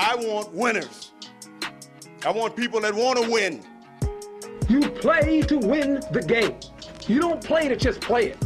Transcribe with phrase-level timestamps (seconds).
[0.00, 1.10] I want winners.
[2.24, 3.64] I want people that want to win.
[4.68, 6.54] You play to win the game.
[7.08, 8.44] You don't play to just play it.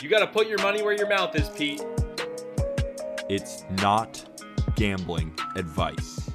[0.00, 1.84] You got to put your money where your mouth is, Pete.
[3.28, 4.40] It's not
[4.76, 6.30] gambling advice.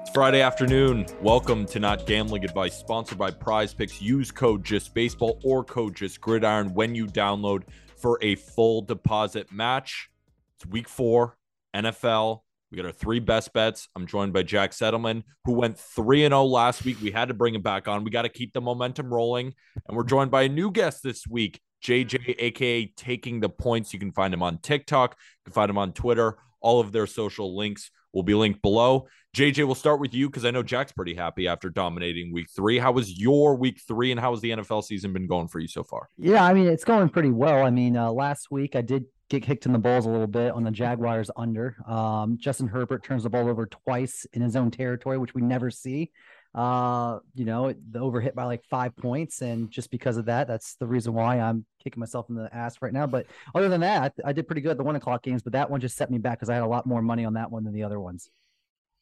[0.00, 1.04] It's Friday afternoon.
[1.20, 4.00] Welcome to Not Gambling Advice, sponsored by Prize Picks.
[4.00, 7.64] Use code JustBaseball or code JustGridiron when you download
[7.98, 10.08] for a full deposit match.
[10.56, 11.36] It's week four,
[11.76, 12.43] NFL.
[12.74, 13.88] We got our three best bets.
[13.94, 16.96] I'm joined by Jack Settleman, who went 3 and 0 last week.
[17.00, 18.02] We had to bring him back on.
[18.02, 19.54] We got to keep the momentum rolling.
[19.86, 23.92] And we're joined by a new guest this week, JJ, aka Taking the Points.
[23.92, 26.36] You can find him on TikTok, you can find him on Twitter.
[26.60, 29.06] All of their social links will be linked below.
[29.34, 32.78] JJ, we'll start with you because I know Jack's pretty happy after dominating week three.
[32.78, 35.66] How was your week three and how has the NFL season been going for you
[35.66, 36.08] so far?
[36.16, 37.66] Yeah, I mean, it's going pretty well.
[37.66, 40.52] I mean, uh, last week I did get kicked in the balls a little bit
[40.52, 41.76] on the Jaguars under.
[41.86, 45.70] Um, Justin Herbert turns the ball over twice in his own territory, which we never
[45.70, 46.12] see.
[46.54, 50.46] Uh, you know, the over hit by like five points, and just because of that,
[50.46, 53.06] that's the reason why I'm kicking myself in the ass right now.
[53.06, 55.68] But other than that, I did pretty good at the one o'clock games, but that
[55.68, 57.64] one just set me back because I had a lot more money on that one
[57.64, 58.30] than the other ones.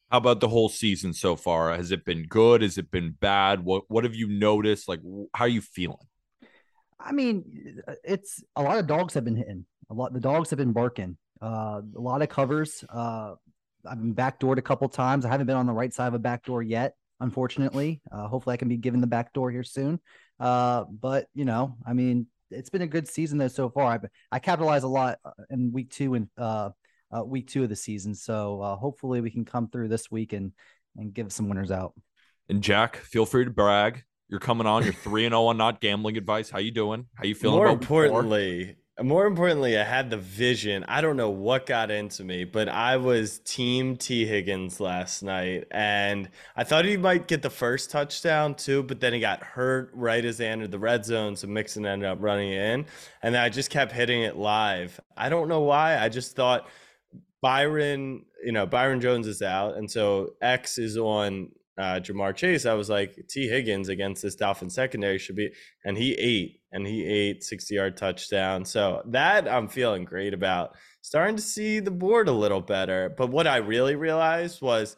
[0.09, 1.75] How about the whole season so far?
[1.75, 2.61] Has it been good?
[2.61, 3.63] Has it been bad?
[3.63, 4.87] What What have you noticed?
[4.87, 5.01] Like,
[5.33, 5.97] how are you feeling?
[6.99, 9.65] I mean, it's a lot of dogs have been hitting.
[9.89, 11.17] A lot the dogs have been barking.
[11.41, 12.83] Uh, a lot of covers.
[12.89, 13.35] Uh,
[13.85, 15.25] I've been backdoored a couple times.
[15.25, 18.01] I haven't been on the right side of a backdoor yet, unfortunately.
[18.11, 19.99] Uh, hopefully, I can be given the back door here soon.
[20.39, 23.93] Uh, but you know, I mean, it's been a good season though so far.
[23.93, 23.99] I
[24.31, 26.69] I capitalized a lot uh, in week two and uh,
[27.15, 28.13] uh, week two of the season.
[28.13, 30.51] So uh, hopefully, we can come through this week and
[30.97, 31.93] and give some winners out.
[32.49, 34.03] And Jack, feel free to brag.
[34.29, 34.83] You're coming on.
[34.83, 36.49] You're three and zero on not gambling advice.
[36.49, 37.07] How you doing?
[37.15, 37.57] How you feeling?
[37.57, 40.85] More importantly, more importantly, I had the vision.
[40.87, 45.65] I don't know what got into me, but I was team T Higgins last night,
[45.71, 49.89] and I thought he might get the first touchdown too, but then he got hurt
[49.93, 52.85] right as they entered the red zone, so Mixon ended up running in,
[53.23, 54.99] and I just kept hitting it live.
[55.17, 55.97] I don't know why.
[55.97, 56.67] I just thought
[57.41, 62.65] Byron, you know, Byron Jones is out, and so X is on uh, Ja'Marr Chase,
[62.65, 65.51] I was like, T Higgins against this Dolphin secondary should be,
[65.83, 68.65] and he ate, and he ate 60 yard touchdown.
[68.65, 70.75] So that I'm feeling great about.
[71.01, 73.13] Starting to see the board a little better.
[73.15, 74.97] But what I really realized was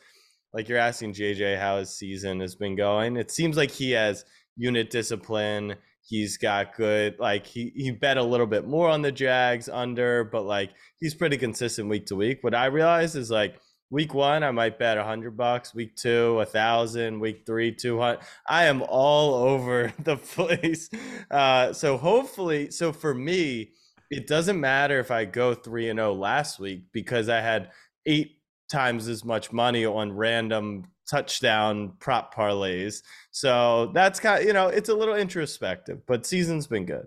[0.53, 3.17] like you're asking JJ how his season has been going.
[3.17, 4.23] It seems like he has
[4.55, 5.75] unit discipline.
[6.01, 10.23] He's got good, like he, he bet a little bit more on the Jags under,
[10.23, 10.69] but like
[10.99, 12.39] he's pretty consistent week to week.
[12.41, 13.59] What I realized is like,
[13.91, 15.75] Week one, I might bet a hundred bucks.
[15.75, 17.19] Week two, a thousand.
[17.19, 18.21] Week three, two hundred.
[18.47, 20.89] I am all over the place.
[21.29, 23.71] Uh, so hopefully, so for me,
[24.09, 27.71] it doesn't matter if I go three and zero oh last week because I had
[28.05, 28.39] eight
[28.71, 33.03] times as much money on random touchdown prop parlays.
[33.31, 37.05] So that's kind of, you know, it's a little introspective, but season's been good.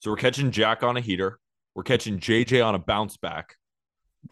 [0.00, 1.40] So we're catching Jack on a heater.
[1.74, 3.56] We're catching JJ on a bounce back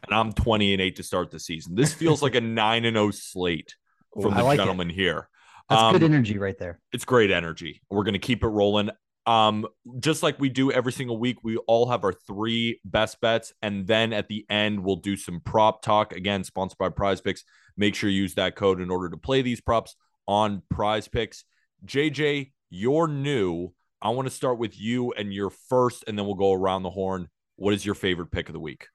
[0.04, 1.74] and I'm 20 and 8 to start the season.
[1.74, 3.74] This feels like a 9 and 0 slate
[4.14, 4.94] from Ooh, the like gentleman it.
[4.94, 5.28] here.
[5.68, 6.80] That's um, good energy right there.
[6.92, 7.82] It's great energy.
[7.90, 8.90] We're going to keep it rolling.
[9.26, 9.66] Um,
[9.98, 13.86] just like we do every single week, we all have our three best bets, and
[13.86, 16.12] then at the end, we'll do some prop talk.
[16.12, 17.42] Again, sponsored by Prize Picks.
[17.76, 19.96] Make sure you use that code in order to play these props
[20.28, 21.44] on Prize Picks.
[21.84, 23.72] JJ, you're new.
[24.00, 26.90] I want to start with you and your first, and then we'll go around the
[26.90, 27.28] horn.
[27.56, 28.86] What is your favorite pick of the week?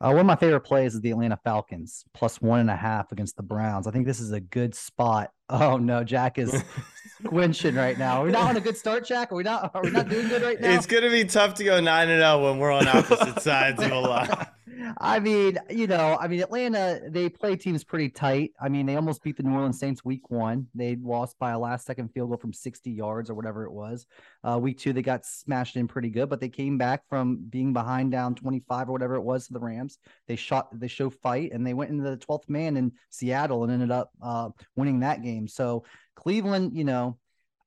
[0.00, 3.12] Uh, one of my favorite plays is the Atlanta Falcons plus one and a half
[3.12, 3.86] against the Browns.
[3.86, 5.30] I think this is a good spot.
[5.48, 6.52] Oh no, Jack is
[7.22, 8.20] squinching right now.
[8.20, 9.32] We're we not on a good start, Jack?
[9.32, 9.70] Are we not?
[9.74, 10.70] Are we not doing good right now?
[10.70, 13.82] It's gonna be tough to go nine and zero oh when we're on opposite sides
[13.82, 14.52] of a lot.
[14.98, 18.52] I mean, you know, I mean, Atlanta, they play teams pretty tight.
[18.60, 20.66] I mean, they almost beat the New Orleans Saints week one.
[20.74, 24.06] They lost by a last second field goal from 60 yards or whatever it was.
[24.44, 27.72] Uh, week two, they got smashed in pretty good, but they came back from being
[27.72, 29.98] behind down 25 or whatever it was to the Rams.
[30.26, 33.72] They shot, they show fight, and they went into the 12th man in Seattle and
[33.72, 35.35] ended up uh, winning that game.
[35.48, 35.84] So
[36.14, 37.18] Cleveland, you know,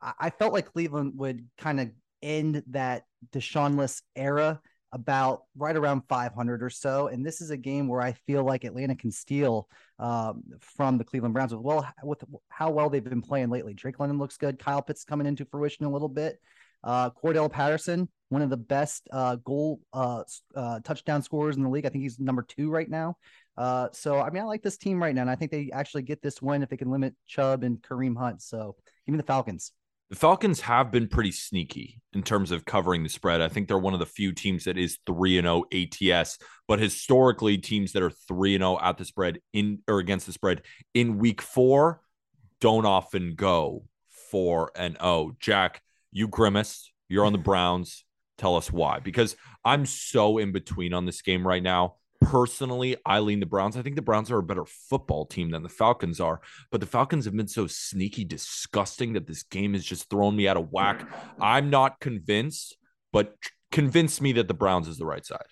[0.01, 1.89] I, I felt like Cleveland would kind of
[2.21, 4.61] end that Deshaunless era
[4.91, 7.07] about right around 500 or so.
[7.07, 9.67] And this is a game where I feel like Atlanta can steal
[9.99, 13.73] um, from the Cleveland Browns with well with how well they've been playing lately.
[13.73, 14.57] Drake London looks good.
[14.57, 16.39] Kyle Pitts coming into fruition a little bit.
[16.83, 20.23] Uh, Cordarrelle Patterson, one of the best uh, goal uh,
[20.55, 21.85] uh, touchdown scorers in the league.
[21.85, 23.17] I think he's number two right now.
[23.59, 26.03] Uh, so I mean, I like this team right now, and I think they actually
[26.03, 28.41] get this win if they can limit Chubb and Kareem Hunt.
[28.41, 29.73] So give me the Falcons.
[30.09, 33.41] The Falcons have been pretty sneaky in terms of covering the spread.
[33.41, 36.79] I think they're one of the few teams that is 3 and 0 ATS, but
[36.79, 40.63] historically teams that are 3 and 0 at the spread in or against the spread
[40.93, 42.01] in week 4
[42.61, 43.83] don't often go
[44.31, 45.35] 4 and 0.
[45.39, 45.81] Jack,
[46.11, 46.91] you grimaced.
[47.09, 48.05] You're on the Browns.
[48.37, 49.35] Tell us why because
[49.65, 51.95] I'm so in between on this game right now.
[52.21, 53.77] Personally, I lean the Browns.
[53.77, 56.87] I think the Browns are a better football team than the Falcons are, but the
[56.87, 60.71] Falcons have been so sneaky, disgusting that this game has just thrown me out of
[60.71, 61.07] whack.
[61.39, 62.77] I'm not convinced,
[63.13, 63.35] but
[63.71, 65.47] convince me that the Browns is the right side.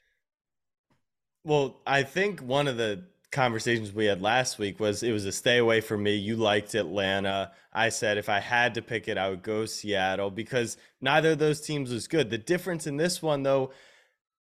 [1.44, 5.32] Well, I think one of the conversations we had last week was it was a
[5.32, 6.16] stay away for me.
[6.16, 7.52] You liked Atlanta.
[7.74, 11.40] I said if I had to pick it, I would go Seattle because neither of
[11.40, 12.30] those teams was good.
[12.30, 13.72] The difference in this one, though,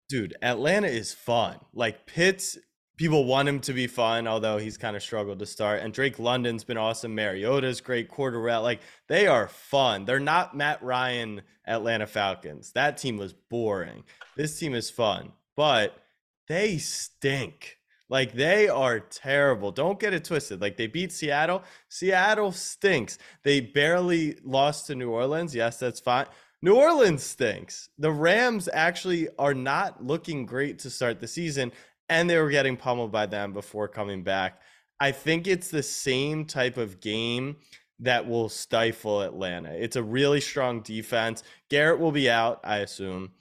[0.10, 1.58] dude, Atlanta is fun.
[1.74, 2.58] Like Pitts,
[2.98, 5.82] people want him to be fun, although he's kind of struggled to start.
[5.82, 7.16] And Drake London's been awesome.
[7.16, 8.10] Mariota's great.
[8.10, 10.04] Cordarrelle, like they are fun.
[10.04, 12.74] They're not Matt Ryan Atlanta Falcons.
[12.74, 14.04] That team was boring.
[14.36, 15.96] This team is fun, but
[16.48, 17.78] they stink.
[18.10, 19.72] Like they are terrible.
[19.72, 20.60] Don't get it twisted.
[20.60, 21.64] Like they beat Seattle.
[21.90, 23.20] Seattle stinks.
[23.44, 25.54] They barely lost to New Orleans.
[25.54, 26.26] Yes, that's fine.
[26.62, 27.90] New Orleans stinks.
[27.98, 31.72] The Rams actually are not looking great to start the season,
[32.10, 34.62] and they were getting pummeled by them before coming back.
[35.00, 37.58] I think it's the same type of game
[38.02, 39.72] that will stifle Atlanta.
[39.72, 41.44] It's a really strong defense.
[41.70, 43.32] Garrett will be out, I assume.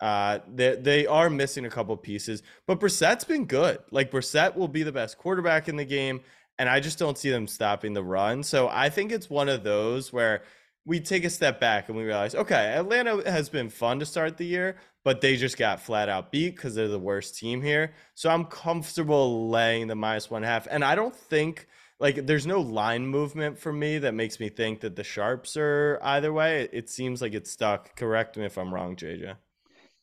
[0.00, 3.78] Uh, they, they are missing a couple pieces, but Brissett's been good.
[3.90, 6.22] Like Brissett will be the best quarterback in the game,
[6.58, 8.42] and I just don't see them stopping the run.
[8.42, 10.44] So I think it's one of those where–
[10.84, 14.36] we take a step back and we realize, okay, Atlanta has been fun to start
[14.36, 17.92] the year, but they just got flat out beat because they're the worst team here.
[18.14, 20.66] So I'm comfortable laying the minus one half.
[20.70, 21.68] And I don't think
[22.00, 26.00] like there's no line movement for me that makes me think that the sharps are
[26.02, 26.68] either way.
[26.72, 27.94] It seems like it's stuck.
[27.94, 29.36] Correct me if I'm wrong, JJ.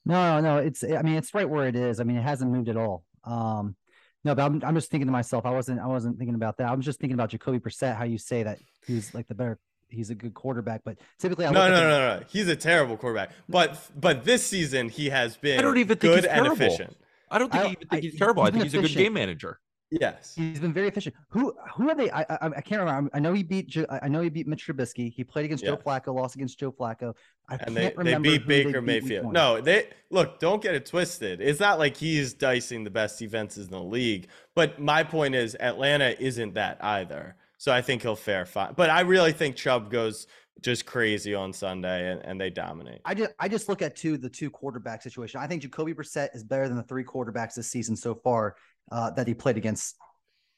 [0.05, 1.99] No, no, it's I mean it's right where it is.
[1.99, 3.03] I mean it hasn't moved at all.
[3.25, 3.75] Um
[4.23, 5.45] no, but I'm, I'm just thinking to myself.
[5.45, 6.69] I wasn't I wasn't thinking about that.
[6.69, 7.97] I was just thinking about Jacoby Brissett.
[7.97, 9.59] How you say that he's like the better
[9.89, 12.97] he's a good quarterback, but typically I no no, no no no he's a terrible
[12.97, 13.31] quarterback.
[13.47, 16.53] But but this season he has been I don't even think good and terrible.
[16.53, 16.97] efficient.
[17.31, 18.43] I don't think I, even think he's terrible.
[18.43, 18.91] I think he's efficient.
[18.91, 19.59] a good game manager.
[19.91, 21.15] Yes, he's been very efficient.
[21.29, 22.11] Who who are they?
[22.11, 23.09] I I, I can't remember.
[23.11, 25.11] I know he beat I know he beat Mitch Trubisky.
[25.11, 25.71] He played against yeah.
[25.71, 27.15] Joe Flacco, lost against Joe Flacco.
[27.49, 28.29] I and can't they, remember.
[28.29, 29.33] They beat Baker they beat Mayfield.
[29.33, 30.39] No, they look.
[30.39, 31.41] Don't get it twisted.
[31.41, 34.27] It's not like he's dicing the best defenses in the league.
[34.53, 37.35] But my point is, Atlanta isn't that either.
[37.59, 38.73] So I think he'll fare fine.
[38.73, 40.27] But I really think Chubb goes
[40.61, 43.01] just crazy on Sunday and, and they dominate.
[43.03, 45.41] I just I just look at two the two quarterback situation.
[45.41, 48.55] I think Jacoby Brissett is better than the three quarterbacks this season so far
[48.93, 49.95] uh, that he played against.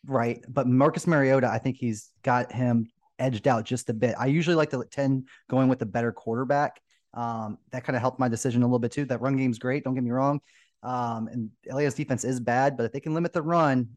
[0.05, 2.87] Right, but Marcus Mariota, I think he's got him
[3.19, 4.15] edged out just a bit.
[4.17, 6.81] I usually like to tend going with the better quarterback.
[7.13, 9.05] Um, that kind of helped my decision a little bit too.
[9.05, 9.83] That run game's great.
[9.83, 10.39] Don't get me wrong.
[10.81, 13.89] Um, and LA's defense is bad, but if they can limit the run,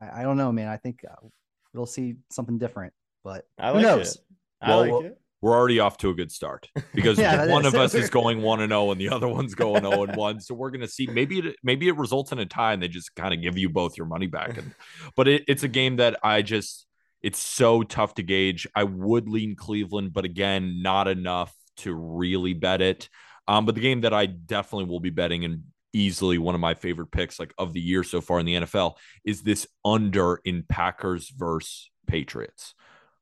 [0.00, 0.68] I, I don't know, man.
[0.68, 1.28] I think uh,
[1.74, 2.92] we'll see something different.
[3.24, 4.16] But like who knows?
[4.16, 4.22] It.
[4.60, 7.74] I well, like it we're already off to a good start because yeah, one of
[7.74, 10.16] us is going one and zero, oh and the other one's going zero oh and
[10.16, 10.40] one.
[10.40, 11.08] So we're gonna see.
[11.08, 13.68] Maybe it maybe it results in a tie, and they just kind of give you
[13.68, 14.56] both your money back.
[14.56, 14.72] And
[15.16, 16.86] but it, it's a game that I just
[17.20, 18.68] it's so tough to gauge.
[18.74, 23.08] I would lean Cleveland, but again, not enough to really bet it.
[23.48, 26.74] Um, but the game that I definitely will be betting and easily one of my
[26.74, 28.94] favorite picks like of the year so far in the NFL
[29.24, 32.74] is this under in Packers versus Patriots.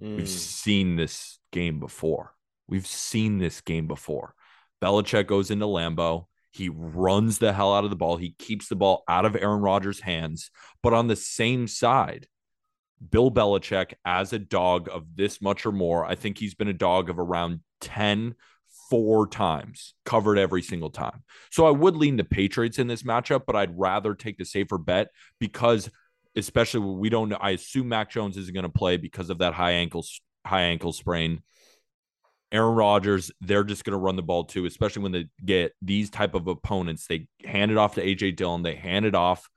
[0.02, 0.16] Mm.
[0.16, 2.34] We've seen this game before.
[2.68, 4.34] We've seen this game before.
[4.82, 6.26] Belichick goes into Lambeau.
[6.52, 8.16] He runs the hell out of the ball.
[8.16, 10.50] He keeps the ball out of Aaron Rodgers' hands.
[10.82, 12.26] But on the same side,
[13.08, 16.72] Bill Belichick, as a dog of this much or more, I think he's been a
[16.72, 18.34] dog of around 10
[18.90, 21.22] four times, covered every single time.
[21.50, 24.76] So I would lean the Patriots in this matchup, but I'd rather take the safer
[24.76, 25.88] bet because,
[26.36, 27.32] especially we don't.
[27.40, 30.04] I assume Mac Jones isn't going to play because of that high ankle
[30.44, 31.42] high ankle sprain.
[32.52, 36.10] Aaron Rodgers, they're just going to run the ball too, especially when they get these
[36.10, 37.06] type of opponents.
[37.06, 39.48] They hand it off to AJ Dillon, they hand it off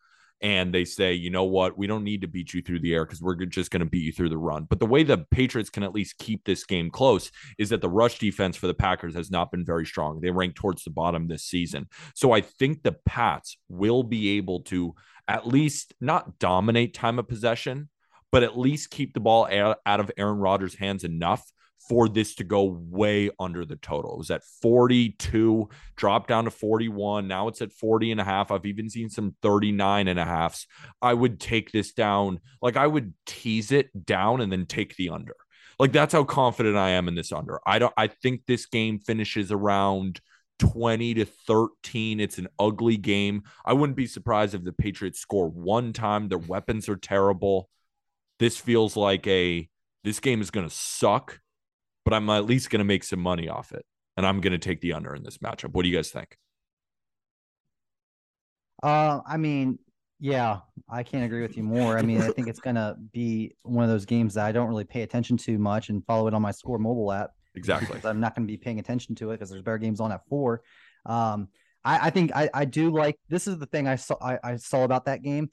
[0.43, 3.05] and they say, you know what, we don't need to beat you through the air
[3.05, 4.67] because we're just going to beat you through the run.
[4.69, 7.89] But the way the Patriots can at least keep this game close is that the
[7.89, 10.19] rush defense for the Packers has not been very strong.
[10.19, 11.88] They rank towards the bottom this season.
[12.13, 14.93] So I think the Pats will be able to
[15.29, 17.88] at least not dominate time of possession,
[18.29, 21.50] but at least keep the ball out of Aaron Rodgers' hands enough
[21.88, 24.13] for this to go way under the total.
[24.13, 27.28] It was at 42, dropped down to 41.
[27.28, 28.52] Now it's at 40 and a half.
[28.52, 30.68] I've even seen some 39 and a halfs.
[31.02, 32.40] I would take this down.
[32.62, 35.36] Like I would tease it down and then take the under.
[35.80, 37.60] Like that's how confident I am in this under.
[37.66, 40.22] I don't I think this game finishes around
[40.60, 42.20] 20 to 13.
[42.20, 43.44] It's an ugly game.
[43.66, 46.30] I wouldn't be surprised if the Patriots score one time.
[46.30, 47.70] Their weapons are terrible.
[48.40, 49.68] This feels like a
[50.04, 51.40] this game is going to suck
[52.05, 53.86] but I'm at least going to make some money off it.
[54.15, 55.74] And I'm going to take the under in this matchup.
[55.74, 56.38] What do you guys think?
[58.83, 59.79] Uh, I mean,
[60.19, 61.98] yeah, I can't agree with you more.
[61.98, 64.67] I mean, I think it's going to be one of those games that I don't
[64.67, 67.31] really pay attention to much and follow it on my Score mobile app.
[67.55, 68.00] Exactly.
[68.03, 70.22] I'm not going to be paying attention to it because there's better games on at
[70.27, 70.62] four.
[71.05, 71.50] Um,
[71.83, 74.55] I, I think I, I do like this is the thing I saw I, I
[74.55, 75.50] saw about that game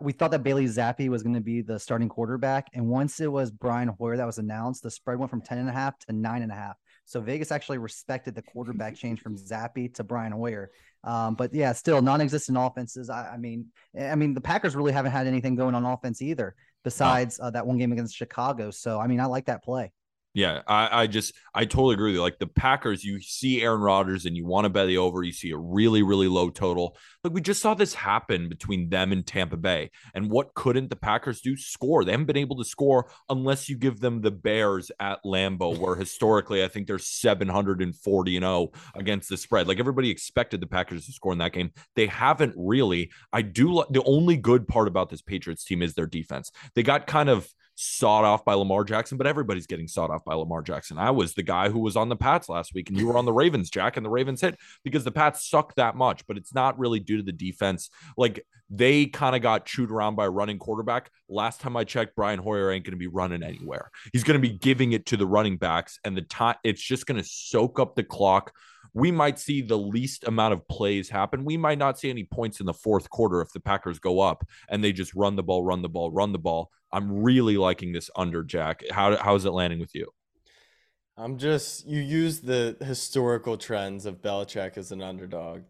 [0.00, 2.68] we thought that Bailey Zappe was going to be the starting quarterback.
[2.72, 5.68] And once it was Brian Hoyer that was announced, the spread went from 10 and
[5.68, 6.76] a half to nine and a half.
[7.04, 10.70] So Vegas actually respected the quarterback change from Zappe to Brian Hoyer.
[11.02, 13.10] Um, but yeah, still non-existent offenses.
[13.10, 13.66] I, I, mean,
[13.98, 17.66] I mean, the Packers really haven't had anything going on offense either, besides uh, that
[17.66, 18.70] one game against Chicago.
[18.70, 19.92] So I mean, I like that play.
[20.34, 22.22] Yeah, I, I just I totally agree with you.
[22.22, 25.22] Like the Packers, you see Aaron Rodgers and you want to bet the over.
[25.22, 26.96] You see a really really low total.
[27.22, 29.92] Like we just saw this happen between them and Tampa Bay.
[30.12, 31.56] And what couldn't the Packers do?
[31.56, 32.04] Score.
[32.04, 35.94] They haven't been able to score unless you give them the Bears at Lambeau, where
[35.94, 39.68] historically I think they're seven hundred and forty and zero oh against the spread.
[39.68, 41.70] Like everybody expected the Packers to score in that game.
[41.94, 43.12] They haven't really.
[43.32, 43.84] I do.
[43.88, 46.50] The only good part about this Patriots team is their defense.
[46.74, 50.34] They got kind of sawed off by Lamar Jackson, but everybody's getting sawed off by
[50.34, 50.98] Lamar Jackson.
[50.98, 53.24] I was the guy who was on the Pats last week, and you were on
[53.24, 56.54] the Ravens, Jack, and the Ravens hit because the Pats suck that much, but it's
[56.54, 57.90] not really due to the defense.
[58.16, 61.10] Like they kind of got chewed around by a running quarterback.
[61.28, 63.90] Last time I checked, Brian Hoyer ain't going to be running anywhere.
[64.12, 67.06] He's going to be giving it to the running backs, and the time it's just
[67.06, 68.52] going to soak up the clock
[68.94, 71.44] we might see the least amount of plays happen.
[71.44, 74.46] We might not see any points in the fourth quarter if the Packers go up
[74.68, 76.70] and they just run the ball, run the ball, run the ball.
[76.94, 78.82] I'm really liking this under Jack.
[78.90, 80.06] How how is it landing with you?
[81.16, 85.62] I'm just you use the historical trends of Belichick as an underdog.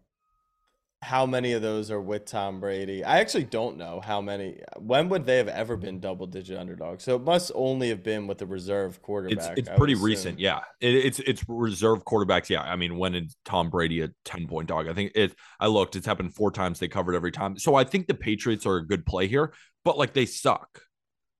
[1.02, 3.04] How many of those are with Tom Brady?
[3.04, 4.62] I actually don't know how many.
[4.78, 7.04] When would they have ever been double digit underdogs?
[7.04, 9.58] So it must only have been with the reserve quarterback.
[9.58, 10.60] It's, it's pretty recent, yeah.
[10.80, 12.62] It, it's it's reserve quarterbacks, yeah.
[12.62, 14.88] I mean, when did Tom Brady a ten point dog?
[14.88, 15.34] I think it.
[15.60, 15.94] I looked.
[15.94, 16.78] It's happened four times.
[16.78, 17.58] They covered every time.
[17.58, 19.52] So I think the Patriots are a good play here,
[19.84, 20.80] but like they suck.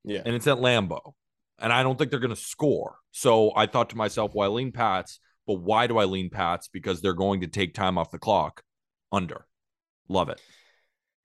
[0.04, 0.22] Yeah.
[0.24, 1.12] And it's at Lambeau.
[1.58, 2.96] And I don't think they're going to score.
[3.12, 6.68] So I thought to myself, well, I lean Pats, but why do I lean Pats?
[6.68, 8.62] Because they're going to take time off the clock
[9.12, 9.46] under.
[10.08, 10.40] Love it.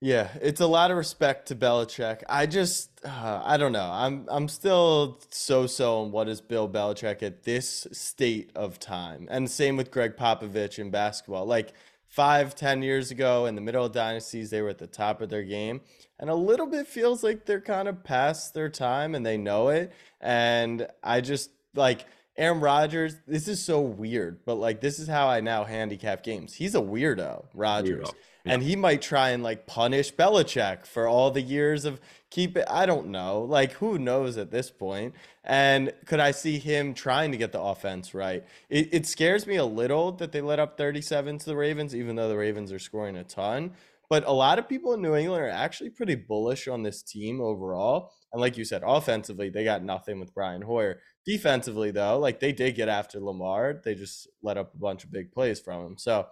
[0.02, 2.22] Yeah, it's a lot of respect to Belichick.
[2.26, 3.90] I just, uh, I don't know.
[3.92, 9.28] I'm, I'm still so so on what is Bill Belichick at this state of time,
[9.30, 11.44] and same with Gregg Popovich in basketball.
[11.44, 11.74] Like
[12.10, 15.30] five, ten years ago, in the middle of dynasties, they were at the top of
[15.30, 15.80] their game
[16.20, 19.70] and a little bit feels like they're kind of past their time and they know
[19.70, 19.90] it.
[20.20, 22.04] And I just like
[22.36, 23.16] Aaron Rodgers.
[23.26, 26.54] This is so weird, but like this is how I now handicap games.
[26.54, 28.08] He's a weirdo, Rodgers.
[28.08, 28.14] Weirdo.
[28.44, 32.64] And he might try and like punish Belichick for all the years of keep it.
[32.68, 33.42] I don't know.
[33.42, 35.14] Like, who knows at this point?
[35.44, 38.44] And could I see him trying to get the offense right?
[38.68, 42.16] It, it scares me a little that they let up 37 to the Ravens, even
[42.16, 43.72] though the Ravens are scoring a ton.
[44.08, 47.40] But a lot of people in New England are actually pretty bullish on this team
[47.40, 48.10] overall.
[48.32, 51.00] And like you said, offensively, they got nothing with Brian Hoyer.
[51.24, 53.80] Defensively, though, like they did get after Lamar.
[53.84, 55.98] They just let up a bunch of big plays from him.
[55.98, 56.26] So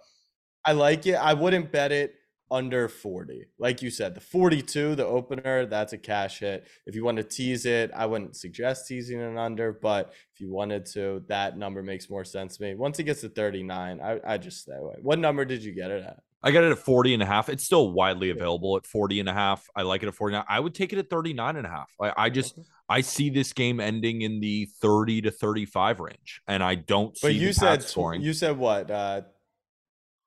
[0.65, 1.15] I like it.
[1.15, 2.15] I wouldn't bet it
[2.51, 3.45] under 40.
[3.59, 6.67] Like you said, the 42, the opener, that's a cash hit.
[6.85, 10.51] If you want to tease it, I wouldn't suggest teasing an under, but if you
[10.51, 12.75] wanted to, that number makes more sense to me.
[12.75, 14.95] Once it gets to 39, I, I just stay away.
[15.01, 16.17] What number did you get it at?
[16.41, 17.49] I got it at 40 and a half.
[17.49, 19.67] It's still widely available at 40 and a half.
[19.75, 20.43] I like it at 49.
[20.47, 21.91] I would take it at 39 and a half.
[22.01, 22.57] I, I just.
[22.91, 26.41] I see this game ending in the 30 to 35 range.
[26.47, 28.21] And I don't but you said scoring.
[28.21, 28.89] You said what?
[28.89, 29.21] Uh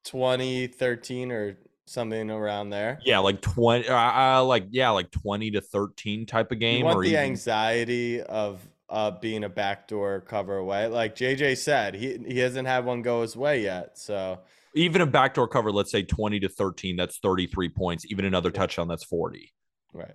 [0.05, 2.99] 2013 or something around there.
[3.05, 6.85] Yeah, like 20 uh, uh, like yeah, like 20 to 13 type of game you
[6.85, 7.21] want or the even...
[7.21, 10.87] anxiety of uh being a backdoor cover away.
[10.87, 13.99] Like JJ said, he he hasn't had one go his way yet.
[13.99, 14.41] So
[14.75, 18.07] even a backdoor cover, let's say 20 to 13, that's 33 points.
[18.09, 19.53] Even another touchdown, that's 40.
[19.93, 20.15] Right.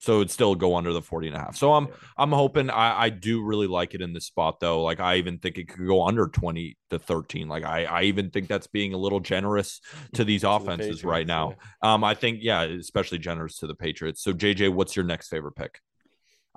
[0.00, 1.56] So it'd still go under the 40 and a half.
[1.56, 1.94] So I'm yeah.
[2.16, 4.82] I'm hoping I, I do really like it in this spot though.
[4.82, 7.48] Like I even think it could go under 20 to 13.
[7.48, 9.80] Like I, I even think that's being a little generous
[10.14, 11.54] to these to offenses the right now.
[11.82, 11.94] Yeah.
[11.94, 14.22] Um I think, yeah, especially generous to the Patriots.
[14.22, 15.80] So JJ, what's your next favorite pick?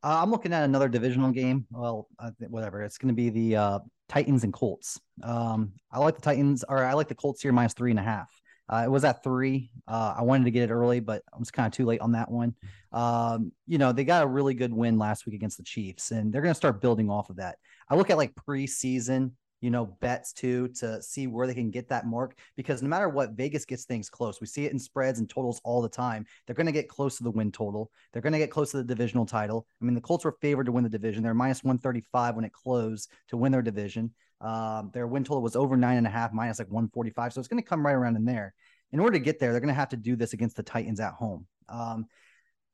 [0.04, 1.66] Uh, I'm looking at another divisional game.
[1.72, 2.82] Well, uh, whatever.
[2.82, 5.00] It's going to be the uh, Titans and Colts.
[5.22, 8.04] Um, I like the Titans, or I like the Colts here minus three and a
[8.04, 8.30] half.
[8.74, 9.70] Uh, it was at three.
[9.88, 12.14] Uh, I wanted to get it early, but I was kind of too late on
[12.14, 12.56] that one.
[12.92, 16.34] Um, you know, they got a really good win last week against the Chiefs, and
[16.34, 17.58] they're going to start building off of that.
[17.88, 21.88] I look at like preseason you know, bets too to see where they can get
[21.88, 24.42] that mark because no matter what, Vegas gets things close.
[24.42, 26.26] We see it in spreads and totals all the time.
[26.46, 27.90] They're going to get close to the win total.
[28.12, 29.66] They're going to get close to the divisional title.
[29.82, 31.24] I mean, the Colts were favored to win the division.
[31.24, 34.12] They're minus 135 when it closed to win their division.
[34.42, 37.32] Um, their win total was over nine and a half, minus like 145.
[37.32, 38.54] So it's going to come right around in there.
[38.92, 41.00] In order to get there, they're going to have to do this against the Titans
[41.00, 41.48] at home.
[41.70, 42.08] Um,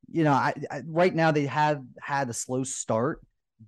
[0.07, 3.21] you know, I, I, right now they have had a slow start,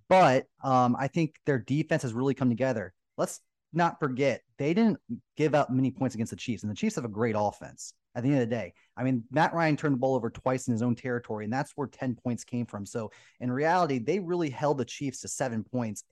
[0.10, 3.42] but um, I think their defense has really come together let's
[3.74, 5.00] not forget they didn't
[5.38, 7.94] give up many points against the Chiefs, and the Chiefs have a great offense.
[8.14, 10.68] At the end of the day, I mean, Matt Ryan turned the ball over twice
[10.68, 12.86] in his own territory, and that's where 10 points came from.
[12.86, 16.04] So in reality, they really held the Chiefs to seven points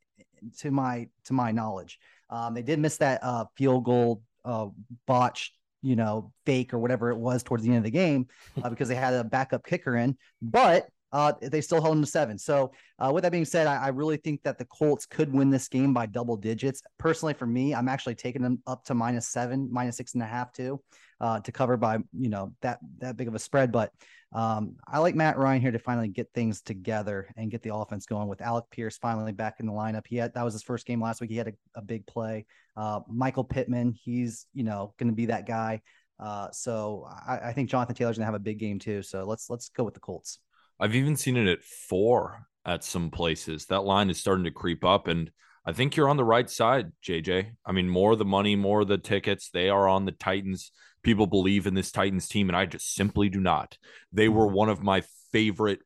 [0.59, 1.99] to my to my knowledge.
[2.29, 4.67] Um, they did miss that uh, field goal uh,
[5.07, 8.27] botched, you know, fake or whatever it was towards the end of the game
[8.63, 10.17] uh, because they had a backup kicker in.
[10.41, 12.37] But uh, they still held them to seven.
[12.37, 15.49] So, uh, with that being said, I, I, really think that the Colts could win
[15.49, 16.83] this game by double digits.
[16.97, 20.27] Personally, for me, I'm actually taking them up to minus seven, minus six and a
[20.27, 20.81] half too,
[21.19, 23.71] uh, to cover by you know that that big of a spread.
[23.71, 23.91] But
[24.33, 28.05] um, I like Matt Ryan here to finally get things together and get the offense
[28.05, 28.27] going.
[28.27, 31.01] With Alec Pierce finally back in the lineup, he had that was his first game
[31.01, 31.31] last week.
[31.31, 32.45] He had a, a big play.
[32.77, 35.81] Uh, Michael Pittman, he's you know going to be that guy.
[36.19, 39.01] Uh, so I, I think Jonathan Taylor's gonna have a big game too.
[39.01, 40.39] So let's let's go with the Colts.
[40.79, 43.65] I've even seen it at four at some places.
[43.65, 45.31] That line is starting to creep up, and
[45.65, 47.51] I think you're on the right side, JJ.
[47.65, 49.49] I mean, more the money, more the tickets.
[49.49, 50.71] They are on the Titans.
[51.03, 53.77] People believe in this Titans team, and I just simply do not.
[54.11, 54.55] They were mm-hmm.
[54.55, 55.79] one of my favorite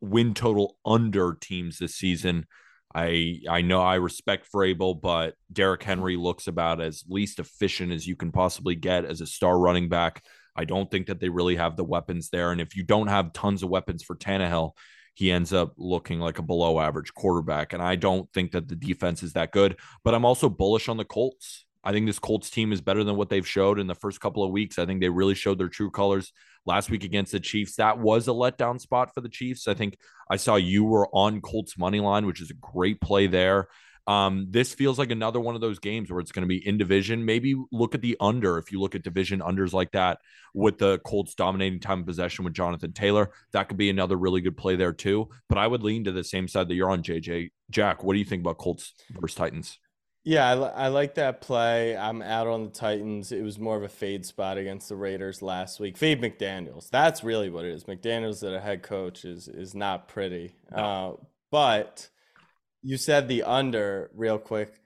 [0.00, 2.46] win total under teams this season.
[2.94, 8.06] I I know I respect Vrabel, but Derrick Henry looks about as least efficient as
[8.06, 10.22] you can possibly get as a star running back.
[10.56, 12.52] I don't think that they really have the weapons there.
[12.52, 14.72] And if you don't have tons of weapons for Tannehill,
[15.14, 17.72] he ends up looking like a below average quarterback.
[17.72, 19.78] And I don't think that the defense is that good.
[20.04, 21.64] But I'm also bullish on the Colts.
[21.82, 24.42] I think this Colts team is better than what they've showed in the first couple
[24.42, 24.78] of weeks.
[24.78, 26.32] I think they really showed their true colors
[26.66, 27.76] last week against the Chiefs.
[27.76, 29.68] That was a letdown spot for the Chiefs.
[29.68, 29.96] I think
[30.28, 33.68] I saw you were on Colts money line, which is a great play there.
[34.06, 36.78] Um, this feels like another one of those games where it's going to be in
[36.78, 37.24] division.
[37.24, 40.18] Maybe look at the under if you look at division unders like that
[40.54, 43.30] with the Colts dominating time of possession with Jonathan Taylor.
[43.52, 45.28] That could be another really good play there too.
[45.48, 47.50] But I would lean to the same side that you're on, JJ.
[47.70, 49.78] Jack, what do you think about Colts versus Titans?
[50.22, 51.96] Yeah, I, I, like that play.
[51.96, 53.30] I'm out on the Titans.
[53.30, 55.96] It was more of a fade spot against the Raiders last week.
[55.96, 56.90] Fade McDaniels.
[56.90, 57.84] That's really what it is.
[57.84, 60.56] McDaniels, that a head coach, is is not pretty.
[60.72, 60.76] No.
[60.76, 62.08] Uh, but
[62.86, 64.78] you said the under real quick.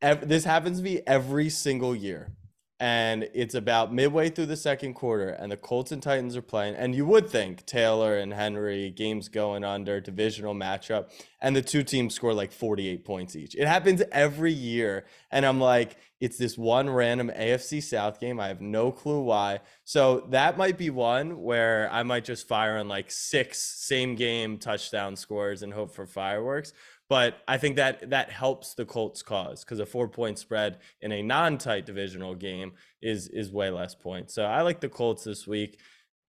[0.00, 2.32] this happens to me every single year.
[2.80, 6.74] And it's about midway through the second quarter, and the Colts and Titans are playing.
[6.74, 11.84] And you would think Taylor and Henry, games going under, divisional matchup, and the two
[11.84, 13.54] teams score like 48 points each.
[13.54, 15.04] It happens every year.
[15.30, 18.40] And I'm like, it's this one random AFC South game.
[18.40, 19.60] I have no clue why.
[19.84, 24.58] So that might be one where I might just fire on like six same game
[24.58, 26.72] touchdown scores and hope for fireworks.
[27.08, 31.12] But I think that that helps the Colts cause because a four point spread in
[31.12, 34.34] a non tight divisional game is is way less points.
[34.34, 35.78] So I like the Colts this week.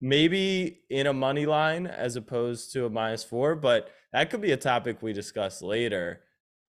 [0.02, 4.52] Maybe in a money line as opposed to a minus four, but that could be
[4.52, 6.22] a topic we discuss later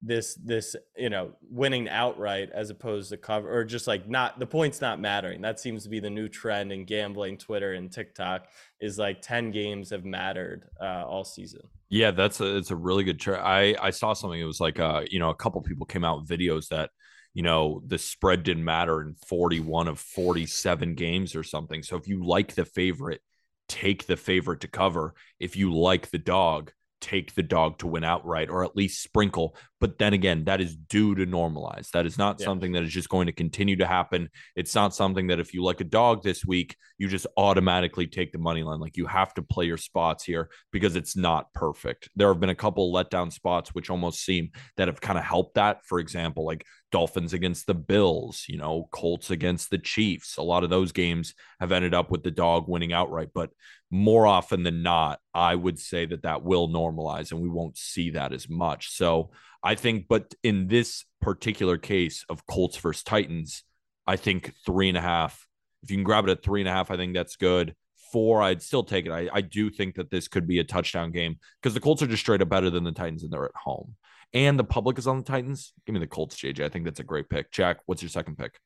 [0.01, 4.45] this this you know winning outright as opposed to cover or just like not the
[4.45, 8.47] points not mattering that seems to be the new trend in gambling twitter and tiktok
[8.79, 11.61] is like 10 games have mattered uh, all season
[11.91, 14.80] yeah that's a it's a really good trend i i saw something it was like
[14.80, 16.89] uh you know a couple people came out videos that
[17.34, 21.82] you know, the spread didn't matter in 41 of 47 games or something.
[21.84, 23.21] So if you like the favorite,
[23.69, 25.13] take the favorite to cover.
[25.39, 29.55] If you like the dog, take the dog to win outright or at least sprinkle.
[29.79, 31.89] But then again, that is due to normalize.
[31.91, 32.45] That is not yeah.
[32.45, 34.29] something that is just going to continue to happen.
[34.55, 38.31] It's not something that if you like a dog this week, you just automatically take
[38.31, 38.79] the money line.
[38.79, 42.09] Like you have to play your spots here because it's not perfect.
[42.15, 45.55] There have been a couple letdown spots which almost seem that have kind of helped
[45.55, 45.83] that.
[45.85, 50.37] For example, like Dolphins against the Bills, you know, Colts against the Chiefs.
[50.37, 53.29] A lot of those games have ended up with the dog winning outright.
[53.33, 53.49] But
[53.91, 58.12] more often than not, I would say that that will normalize and we won't see
[58.12, 58.95] that as much.
[58.95, 63.63] So I think, but in this particular case of Colts versus Titans,
[64.08, 65.45] I think three and a half,
[65.84, 67.75] if you can grab it at three and a half, I think that's good.
[68.13, 69.12] Four, I'd still take it.
[69.12, 72.08] I, I do think that this could be a touchdown game because the Colts are
[72.08, 73.95] just straight up better than the Titans and they're at home.
[74.34, 75.73] And the public is on the Titans.
[75.86, 76.63] Give me the Colts, JJ.
[76.63, 77.51] I think that's a great pick.
[77.51, 78.58] Jack, what's your second pick?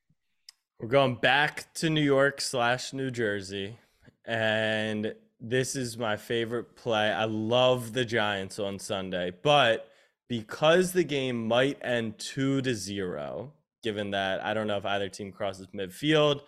[0.78, 3.78] We're going back to New York slash New Jersey.
[4.26, 7.10] And this is my favorite play.
[7.10, 9.88] I love the Giants on Sunday, but
[10.28, 15.08] because the game might end two to zero, given that I don't know if either
[15.08, 16.40] team crosses midfield,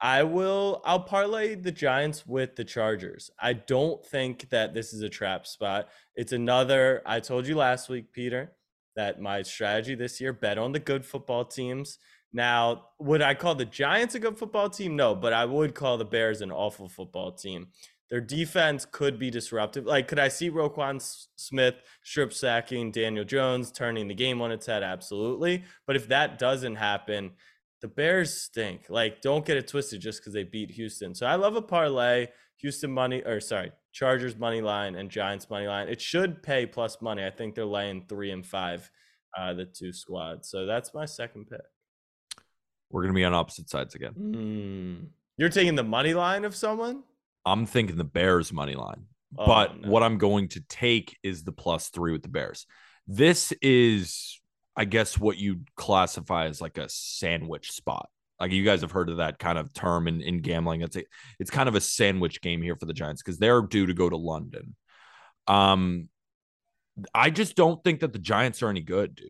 [0.00, 3.30] I will I'll parlay the Giants with the Chargers.
[3.38, 5.88] I don't think that this is a trap spot.
[6.16, 8.52] It's another I told you last week, Peter,
[8.96, 11.98] that my strategy this year bet on the good football teams.
[12.32, 14.94] Now, would I call the Giants a good football team?
[14.96, 17.68] No, but I would call the Bears an awful football team.
[18.08, 19.86] Their defense could be disruptive.
[19.86, 21.00] Like, could I see Roquan
[21.36, 24.82] Smith strip sacking Daniel Jones, turning the game on its head?
[24.82, 25.64] Absolutely.
[25.86, 27.32] But if that doesn't happen,
[27.80, 28.86] the Bears stink.
[28.88, 31.14] Like, don't get it twisted just because they beat Houston.
[31.14, 32.28] So I love a parlay.
[32.56, 35.88] Houston money, or sorry, Chargers money line and Giants money line.
[35.88, 37.24] It should pay plus money.
[37.24, 38.90] I think they're laying three and five,
[39.38, 40.50] uh, the two squads.
[40.50, 41.60] So that's my second pick.
[42.90, 44.14] We're gonna be on opposite sides again.
[44.18, 45.06] Mm.
[45.36, 47.02] You're taking the money line of someone.
[47.46, 49.06] I'm thinking the Bears money line.
[49.38, 49.88] Oh, but no.
[49.88, 52.66] what I'm going to take is the plus three with the Bears.
[53.06, 54.40] This is,
[54.76, 58.08] I guess, what you'd classify as like a sandwich spot.
[58.38, 60.82] Like you guys have heard of that kind of term in, in gambling.
[60.82, 61.04] It's a,
[61.38, 64.08] it's kind of a sandwich game here for the Giants because they're due to go
[64.08, 64.74] to London.
[65.46, 66.08] Um,
[67.14, 69.28] I just don't think that the Giants are any good, dude.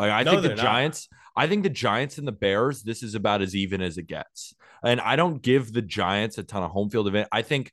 [0.00, 1.44] Like I no, think the Giants, not.
[1.44, 4.54] I think the Giants and the Bears, this is about as even as it gets.
[4.82, 7.28] And I don't give the Giants a ton of home field advantage.
[7.32, 7.72] I think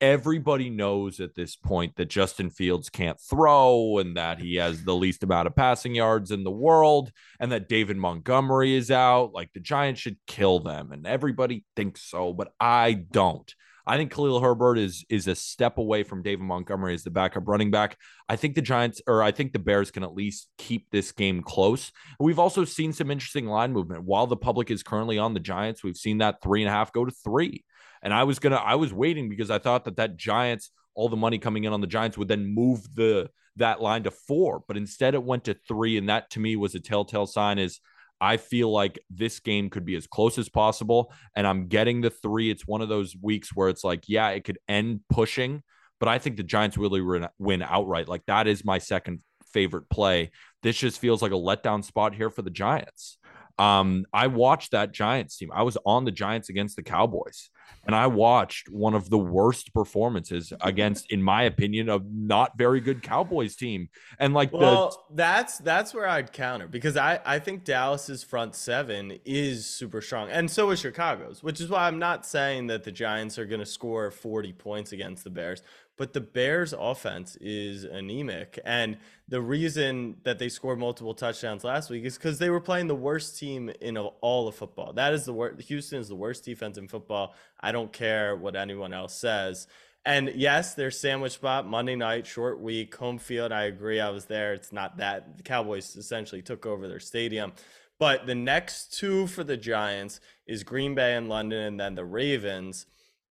[0.00, 4.94] everybody knows at this point that Justin Fields can't throw and that he has the
[4.94, 9.32] least amount of passing yards in the world and that David Montgomery is out.
[9.32, 10.90] Like the Giants should kill them.
[10.90, 13.54] And everybody thinks so, but I don't.
[13.88, 17.48] I think Khalil Herbert is is a step away from David Montgomery as the backup
[17.48, 17.96] running back.
[18.28, 21.42] I think the Giants or I think the Bears can at least keep this game
[21.42, 21.90] close.
[22.20, 24.04] We've also seen some interesting line movement.
[24.04, 26.92] While the public is currently on the Giants, we've seen that three and a half
[26.92, 27.64] go to three.
[28.02, 31.16] And I was gonna I was waiting because I thought that that Giants all the
[31.16, 34.76] money coming in on the Giants would then move the that line to four, but
[34.76, 37.58] instead it went to three, and that to me was a telltale sign.
[37.58, 37.80] Is
[38.20, 41.12] I feel like this game could be as close as possible.
[41.36, 42.50] And I'm getting the three.
[42.50, 45.62] It's one of those weeks where it's like, yeah, it could end pushing,
[46.00, 47.00] but I think the Giants really
[47.38, 48.08] win outright.
[48.08, 49.20] Like that is my second
[49.52, 50.30] favorite play.
[50.62, 53.18] This just feels like a letdown spot here for the Giants.
[53.58, 55.50] Um, I watched that Giants team.
[55.52, 57.50] I was on the Giants against the Cowboys,
[57.84, 62.80] and I watched one of the worst performances against, in my opinion, a not very
[62.80, 63.88] good Cowboys team.
[64.18, 65.16] And like, well, the...
[65.16, 70.30] that's that's where I'd counter because I I think Dallas's front seven is super strong,
[70.30, 73.60] and so is Chicago's, which is why I'm not saying that the Giants are going
[73.60, 75.62] to score 40 points against the Bears,
[75.98, 78.58] but the Bears' offense is anemic.
[78.64, 82.86] And the reason that they scored multiple touchdowns last week is because they were playing
[82.86, 84.92] the worst team in all of football.
[84.92, 85.60] That is the worst.
[85.68, 87.34] Houston is the worst defense in football.
[87.60, 89.66] I don't care what anyone else says.
[90.04, 93.52] And yes, their sandwich spot Monday night, short week, home field.
[93.52, 94.00] I agree.
[94.00, 94.54] I was there.
[94.54, 97.52] It's not that the Cowboys essentially took over their stadium.
[97.98, 102.04] But the next two for the Giants is Green Bay and London, and then the
[102.04, 102.86] Ravens.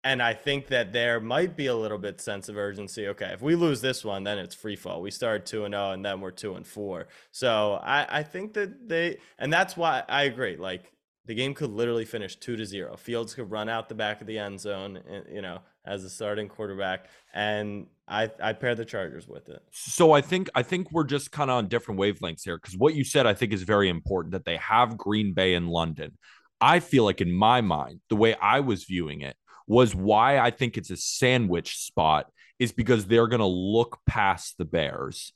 [0.03, 3.09] And I think that there might be a little bit sense of urgency.
[3.09, 5.01] Okay, if we lose this one, then it's free fall.
[5.01, 7.09] We start two and zero, oh, and then we're two and four.
[7.31, 10.57] So I, I think that they, and that's why I agree.
[10.57, 10.93] Like
[11.27, 12.97] the game could literally finish two to zero.
[12.97, 16.11] Fields could run out the back of the end zone, eh, you know, as a
[16.11, 19.63] starting quarterback, and I I pair the Chargers with it.
[19.71, 22.95] So I think I think we're just kind of on different wavelengths here because what
[22.95, 26.19] you said I think is very important that they have Green Bay and London.
[26.61, 30.51] I feel like in my mind, the way I was viewing it was why I
[30.51, 35.33] think it's a sandwich spot is because they're going to look past the Bears,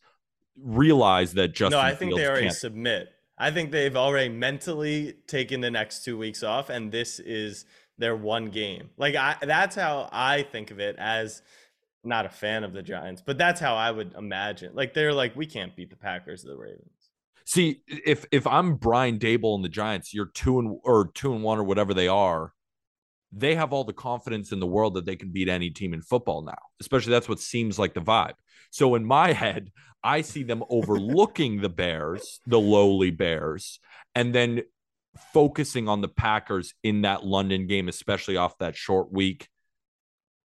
[0.60, 1.78] realize that Justin.
[1.78, 3.08] No, I think Fields they already submit.
[3.38, 8.16] I think they've already mentally taken the next two weeks off, and this is their
[8.16, 8.90] one game.
[8.96, 11.42] Like I, that's how I think of it as
[12.04, 14.74] not a fan of the Giants, but that's how I would imagine.
[14.74, 16.90] Like they're like, we can't beat the Packers or the Ravens.
[17.44, 21.42] See, if if I'm Brian Daboll and the Giants, you're two and or two and
[21.42, 22.52] one or whatever they are.
[23.32, 26.02] They have all the confidence in the world that they can beat any team in
[26.02, 26.58] football now.
[26.80, 28.34] Especially that's what seems like the vibe.
[28.70, 29.70] So in my head,
[30.02, 33.80] I see them overlooking the Bears, the lowly Bears,
[34.14, 34.62] and then
[35.32, 39.48] focusing on the Packers in that London game, especially off that short week.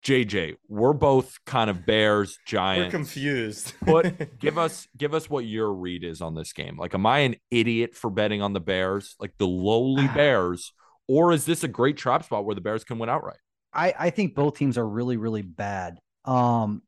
[0.06, 2.86] JJ, we're both kind of Bears, Giants.
[2.86, 3.74] We're confused.
[3.86, 6.78] but give us give us what your read is on this game.
[6.78, 10.74] Like, am I an idiot for betting on the Bears, like the lowly Bears,
[11.10, 13.40] or is this a great trap spot where the Bears can win outright?
[13.74, 16.00] I, I think both teams are really, really bad.
[16.24, 16.84] Um,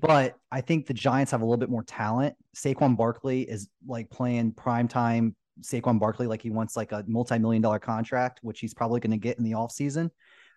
[0.00, 2.36] but I think the Giants have a little bit more talent.
[2.54, 7.62] Saquon Barkley is like playing prime time Saquon Barkley like he wants like a multi-million
[7.62, 10.10] dollar contract, which he's probably going to get in the offseason.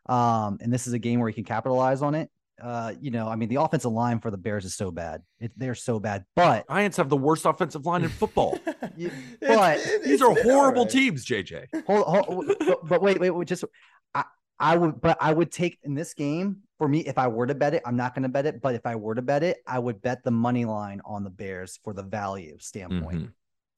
[0.08, 2.30] Um, and this is a game where he can capitalize on it.
[2.62, 5.22] Uh, you know, I mean, the offensive line for the Bears is so bad.
[5.40, 6.24] It, they're so bad.
[6.36, 8.58] But Giants have the worst offensive line in football.
[8.98, 10.92] you, but these are horrible right.
[10.92, 11.86] teams, JJ.
[11.86, 13.66] Hold, hold, but, but wait, wait, wait, just
[14.14, 14.24] I,
[14.58, 17.56] I would, but I would take in this game for me if I were to
[17.56, 17.84] bet it.
[17.86, 20.02] I'm not going to bet it, but if I were to bet it, I would
[20.02, 23.18] bet the money line on the Bears for the value standpoint.
[23.18, 23.32] Mm-hmm.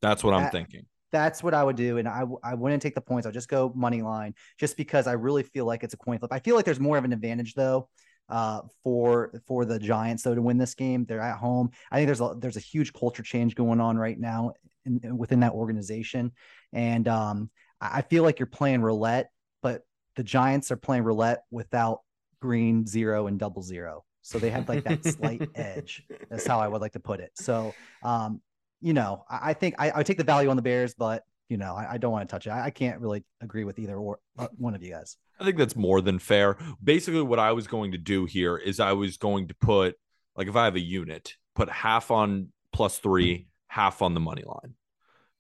[0.04, 0.86] That's what that, I'm thinking.
[1.12, 3.26] That's what I would do, and I I wouldn't take the points.
[3.26, 6.32] I'll just go money line, just because I really feel like it's a coin flip.
[6.32, 7.90] I feel like there's more of an advantage though
[8.30, 11.06] uh, for for the Giants though to win this game.
[11.06, 11.72] They're at home.
[11.92, 14.54] I think there's a there's a huge culture change going on right now
[14.86, 16.32] in, within that organization,
[16.74, 19.84] and um, I feel like you're playing roulette, but
[20.16, 22.02] the Giants are playing roulette without
[22.42, 24.04] green zero and double zero.
[24.22, 26.04] So they have like that slight edge.
[26.30, 27.32] That's how I would like to put it.
[27.36, 28.42] So um,
[28.82, 31.58] you know, I, I think I, I take the value on the Bears, but you
[31.58, 32.50] know, I, I don't want to touch it.
[32.50, 35.16] I, I, can't really agree with either or uh, one of you guys.
[35.39, 36.58] I think that's more than fair.
[36.84, 39.95] Basically, what I was going to do here is I was going to put
[40.38, 44.43] like if I have a unit, put half on plus three, half on the money
[44.45, 44.76] line,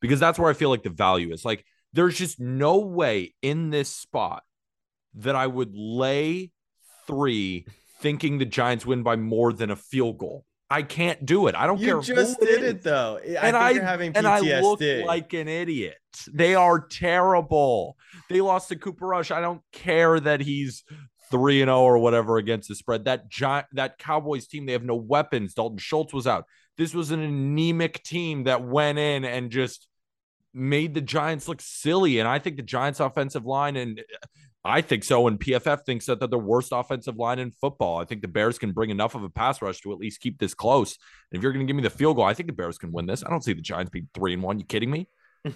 [0.01, 1.45] because that's where I feel like the value is.
[1.45, 4.43] Like, there's just no way in this spot
[5.13, 6.51] that I would lay
[7.05, 7.67] three
[8.01, 10.45] thinking the Giants win by more than a field goal.
[10.69, 11.55] I can't do it.
[11.55, 11.95] I don't you care.
[11.97, 13.19] You just did it, it though.
[13.23, 14.17] I and I having PTSD.
[14.17, 15.97] and I look like an idiot.
[16.31, 17.95] They are terrible.
[18.29, 19.31] They lost to Cooper Rush.
[19.31, 20.83] I don't care that he's
[21.31, 23.05] three and zero oh or whatever against the spread.
[23.05, 25.53] That giant that Cowboys team, they have no weapons.
[25.53, 26.45] Dalton Schultz was out.
[26.77, 29.87] This was an anemic team that went in and just
[30.53, 32.19] made the Giants look silly.
[32.19, 34.01] And I think the Giants' offensive line and
[34.65, 35.27] I think so.
[35.27, 37.99] And PFF thinks that they're the worst offensive line in football.
[37.99, 40.39] I think the Bears can bring enough of a pass rush to at least keep
[40.39, 40.97] this close.
[41.31, 42.91] And if you're going to give me the field goal, I think the Bears can
[42.91, 43.23] win this.
[43.23, 44.59] I don't see the Giants being three and one.
[44.59, 45.07] You kidding me?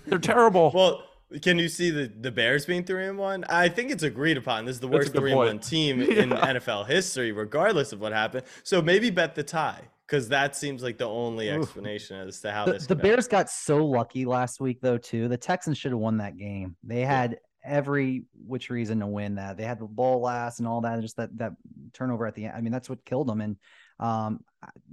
[0.06, 0.72] They're terrible.
[0.74, 1.04] well,
[1.42, 3.46] can you see the, the Bears being three and one?
[3.50, 4.66] I think it's agreed upon.
[4.66, 6.24] This is the worst three and one team yeah.
[6.24, 8.46] in NFL history, regardless of what happened.
[8.64, 12.66] So maybe bet the tie because that seems like the only explanation as to how
[12.66, 12.86] the, this.
[12.86, 14.98] The Bears got so lucky last week, though.
[14.98, 16.76] Too, the Texans should have won that game.
[16.84, 19.58] They had every which reason to win that.
[19.58, 21.54] They had the ball last and all that, just that that
[21.94, 22.54] turnover at the end.
[22.56, 23.42] I mean, that's what killed them.
[23.42, 23.58] And
[24.00, 24.44] um,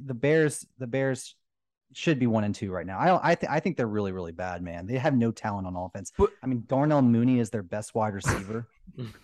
[0.04, 1.34] the Bears, the Bears
[1.94, 2.98] should be one and two right now.
[2.98, 3.30] I.
[3.30, 3.52] I think.
[3.52, 4.86] I think they're really, really bad, man.
[4.86, 6.12] They have no talent on offense.
[6.16, 8.66] But, I mean, Darnell Mooney is their best wide receiver.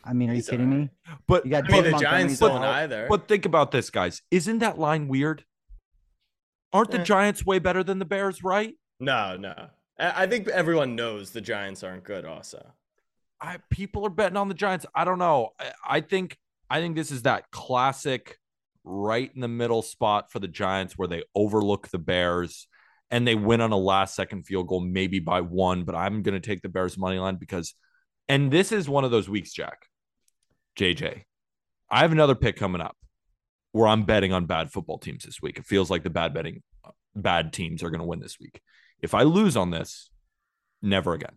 [0.05, 0.91] I mean, are you kidding me?
[1.27, 3.07] But you got I mean, the Giants don't either.
[3.09, 4.23] But think about this, guys.
[4.31, 5.45] Isn't that line weird?
[6.73, 7.05] Aren't the eh.
[7.05, 8.75] Giants way better than the Bears, right?
[8.99, 9.69] No, no.
[9.99, 12.25] I think everyone knows the Giants aren't good.
[12.25, 12.73] Also,
[13.41, 14.87] I, people are betting on the Giants.
[14.95, 15.51] I don't know.
[15.59, 16.39] I, I think
[16.71, 18.39] I think this is that classic
[18.85, 22.67] right in the middle spot for the Giants where they overlook the Bears
[23.11, 25.85] and they win on a last second field goal, maybe by one.
[25.85, 27.75] But I'm going to take the Bears money line because,
[28.29, 29.87] and this is one of those weeks, Jack,
[30.79, 31.23] JJ.
[31.91, 32.97] I have another pick coming up
[33.73, 35.59] where I'm betting on bad football teams this week.
[35.59, 36.63] It feels like the bad betting,
[37.15, 38.61] bad teams are going to win this week.
[39.01, 40.11] If I lose on this,
[40.81, 41.37] never again.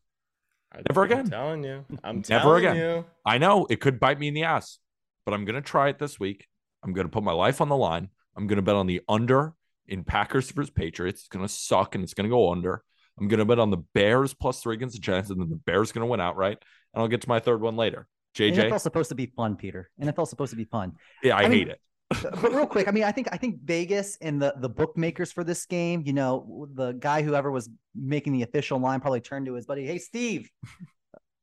[0.90, 1.20] Never again.
[1.20, 1.86] I'm telling you.
[2.04, 2.76] I'm never again.
[2.76, 3.06] You.
[3.26, 4.80] I know it could bite me in the ass,
[5.26, 6.46] but I'm gonna try it this week.
[6.84, 8.10] I'm gonna put my life on the line.
[8.36, 9.54] I'm gonna bet on the under
[9.88, 11.22] in Packers versus Patriots.
[11.22, 12.84] It's gonna suck and it's gonna go under.
[13.20, 15.92] I'm gonna bet on the Bears plus three against the Giants, and then the Bears
[15.92, 16.58] gonna win outright.
[16.94, 18.08] And I'll get to my third one later.
[18.36, 18.70] JJ.
[18.70, 19.90] NFL's supposed to be fun, Peter.
[20.00, 20.94] NFL's supposed to be fun.
[21.24, 23.62] Yeah, I, I hate mean, it but real quick, I mean, I think I think
[23.64, 28.34] Vegas and the the bookmakers for this game, you know, the guy whoever was making
[28.34, 30.50] the official line probably turned to his buddy, "Hey, Steve,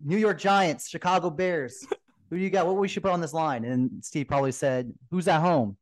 [0.02, 1.86] New York Giants, Chicago Bears,
[2.30, 2.66] who do you got?
[2.66, 5.76] What we should put on this line?" And Steve probably said, "Who's at home?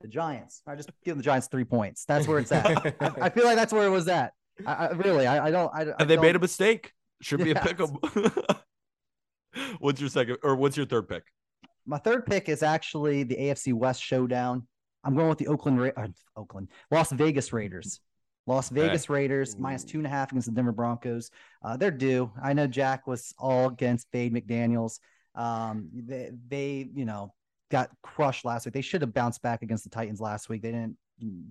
[0.00, 0.62] The Giants.
[0.66, 2.04] I just give the Giants three points.
[2.06, 2.96] That's where it's at.
[3.20, 4.32] I feel like that's where it was at.
[4.66, 5.70] I, I really, I, I don't.
[5.74, 6.92] I, And they made a mistake.
[7.20, 7.66] Should be a Yes.
[7.68, 8.32] pick 'em.
[9.78, 11.22] what's your second or what's your third pick?
[11.86, 14.66] My third pick is actually the AFC West showdown.
[15.04, 18.00] I'm going with the Oakland, Ra- uh, Oakland, Las Vegas Raiders.
[18.46, 21.30] Las Vegas Raiders minus two and a half against the Denver Broncos.
[21.62, 22.30] Uh, they're due.
[22.42, 24.98] I know Jack was all against Fade McDaniels.
[25.34, 27.32] Um, they, they, you know,
[27.70, 28.74] got crushed last week.
[28.74, 30.62] They should have bounced back against the Titans last week.
[30.62, 30.96] They didn't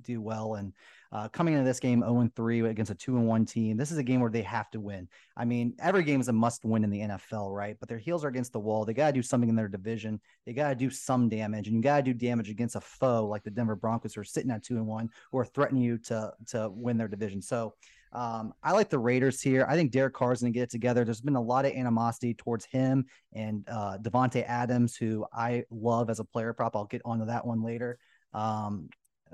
[0.01, 0.55] do well.
[0.55, 0.73] And
[1.11, 3.97] uh, coming into this game 0 3 against a 2 and 1 team, this is
[3.97, 5.07] a game where they have to win.
[5.35, 7.77] I mean, every game is a must win in the NFL, right?
[7.79, 8.85] But their heels are against the wall.
[8.85, 10.19] They got to do something in their division.
[10.45, 13.25] They got to do some damage, and you got to do damage against a foe
[13.25, 15.97] like the Denver Broncos, who are sitting at 2 and 1, who are threatening you
[15.99, 17.41] to, to win their division.
[17.41, 17.73] So,
[18.13, 19.65] um, I like the Raiders here.
[19.69, 21.05] I think Derek Carr's going to get it together.
[21.05, 26.09] There's been a lot of animosity towards him and uh, Davante Adams, who I love
[26.09, 26.75] as a player prop.
[26.75, 27.97] I'll get onto that one later.
[28.33, 28.89] Um,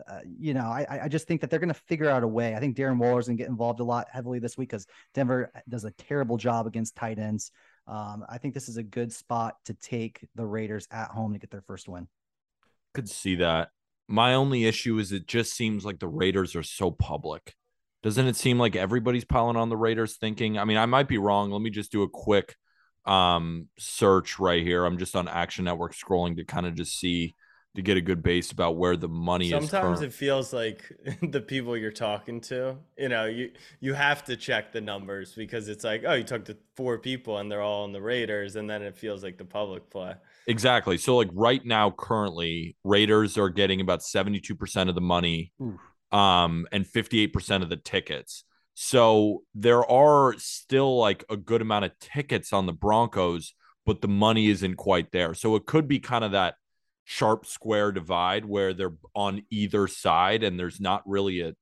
[0.07, 2.55] uh, you know, I, I just think that they're going to figure out a way.
[2.55, 5.51] I think Darren Waller's going to get involved a lot heavily this week because Denver
[5.67, 7.51] does a terrible job against tight ends.
[7.88, 11.39] Um, I think this is a good spot to take the Raiders at home to
[11.39, 12.07] get their first win.
[12.93, 13.69] Could see that.
[14.07, 17.55] My only issue is it just seems like the Raiders are so public.
[18.03, 20.57] Doesn't it seem like everybody's piling on the Raiders thinking?
[20.57, 21.51] I mean, I might be wrong.
[21.51, 22.55] Let me just do a quick
[23.05, 24.86] um search right here.
[24.86, 27.36] I'm just on Action Network scrolling to kind of just see
[27.75, 29.69] to get a good base about where the money is.
[29.69, 34.36] Sometimes it feels like the people you're talking to, you know, you you have to
[34.36, 37.84] check the numbers because it's like, oh, you talked to four people and they're all
[37.84, 40.15] on the Raiders, and then it feels like the public play.
[40.47, 40.97] Exactly.
[40.97, 45.80] So like right now, currently, Raiders are getting about 72% of the money Oof.
[46.12, 48.43] um and 58% of the tickets.
[48.73, 53.53] So there are still like a good amount of tickets on the Broncos,
[53.86, 55.34] but the money isn't quite there.
[55.34, 56.56] So it could be kind of that
[57.10, 61.54] sharp square divide where they're on either side and there's not really a,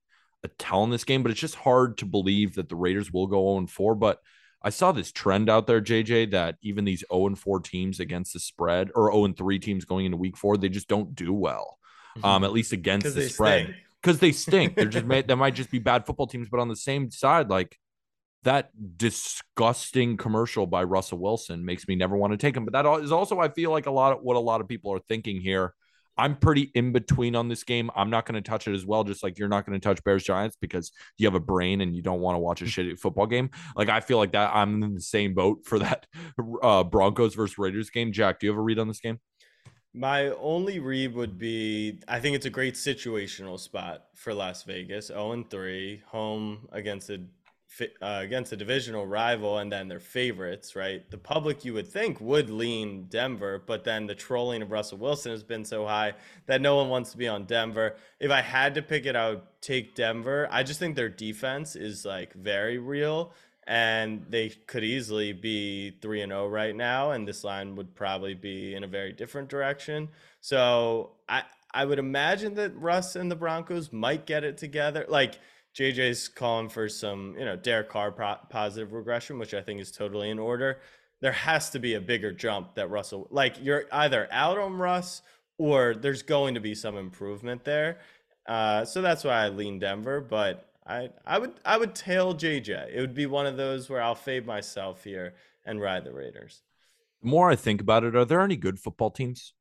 [0.44, 3.28] a tell in this game, but it's just hard to believe that the Raiders will
[3.28, 3.94] go 0 4.
[3.94, 4.20] But
[4.64, 8.40] I saw this trend out there, JJ, that even these 0 4 teams against the
[8.40, 11.78] spread or 0 3 teams going into week four, they just don't do well.
[12.24, 14.76] Um, at least against the spread because they stink.
[14.76, 17.50] They're just made, they might just be bad football teams, but on the same side,
[17.52, 17.78] like
[18.46, 22.64] that disgusting commercial by Russell Wilson makes me never want to take him.
[22.64, 24.94] But that is also, I feel like a lot of what a lot of people
[24.94, 25.74] are thinking here.
[26.18, 27.92] I'm pretty in between on this game.
[27.94, 30.02] I'm not going to touch it as well, just like you're not going to touch
[30.06, 32.98] Bears Giants because you have a brain and you don't want to watch a shitty
[32.98, 33.50] football game.
[33.76, 36.08] Like I feel like that I'm in the same boat for that
[36.64, 38.14] uh, Broncos versus Raiders game.
[38.14, 39.20] Jack, do you have a read on this game?
[39.94, 45.08] My only read would be I think it's a great situational spot for Las Vegas.
[45.08, 47.22] 0 and 3, home against a
[47.82, 51.10] uh, against a divisional rival and then their favorites, right?
[51.10, 55.32] The public you would think would lean Denver, but then the trolling of Russell Wilson
[55.32, 56.14] has been so high
[56.46, 57.96] that no one wants to be on Denver.
[58.20, 60.48] If I had to pick it, I would take Denver.
[60.52, 63.34] I just think their defense is like very real
[63.68, 68.36] and they could easily be 3 and 0 right now and this line would probably
[68.36, 70.10] be in a very different direction.
[70.42, 71.44] So, I
[71.76, 75.06] I would imagine that Russ and the Broncos might get it together.
[75.10, 75.38] Like
[75.76, 79.92] JJ's calling for some, you know, Derek Carr pro- positive regression, which I think is
[79.92, 80.80] totally in order.
[81.22, 85.22] There has to be a bigger jump that Russell like you're either out on Russ
[85.58, 88.00] or there's going to be some improvement there.
[88.48, 92.94] Uh, so that's why I lean Denver, but I I would I would tail JJ.
[92.94, 95.34] It would be one of those where I'll fade myself here
[95.66, 96.62] and ride the Raiders.
[97.22, 99.54] The more I think about it, are there any good football teams?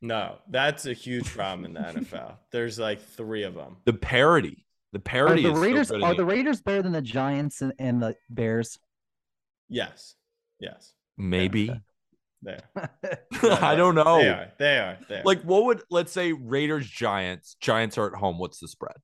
[0.00, 2.36] No, that's a huge problem in the NFL.
[2.52, 3.78] There's like three of them.
[3.84, 6.82] The parody, the Are parody the is so Raiders good are the- the Raiders better
[6.82, 8.78] than the Giants and, and the Bears?
[9.68, 10.14] Yes,
[10.60, 11.70] yes, maybe.
[12.42, 12.60] there.
[13.42, 14.18] I don't know.
[14.18, 14.52] They are.
[14.58, 14.98] They are.
[15.08, 15.22] They are.
[15.24, 17.56] Like, what would let's say Raiders Giants?
[17.60, 18.38] Giants are at home.
[18.38, 18.96] What's the spread?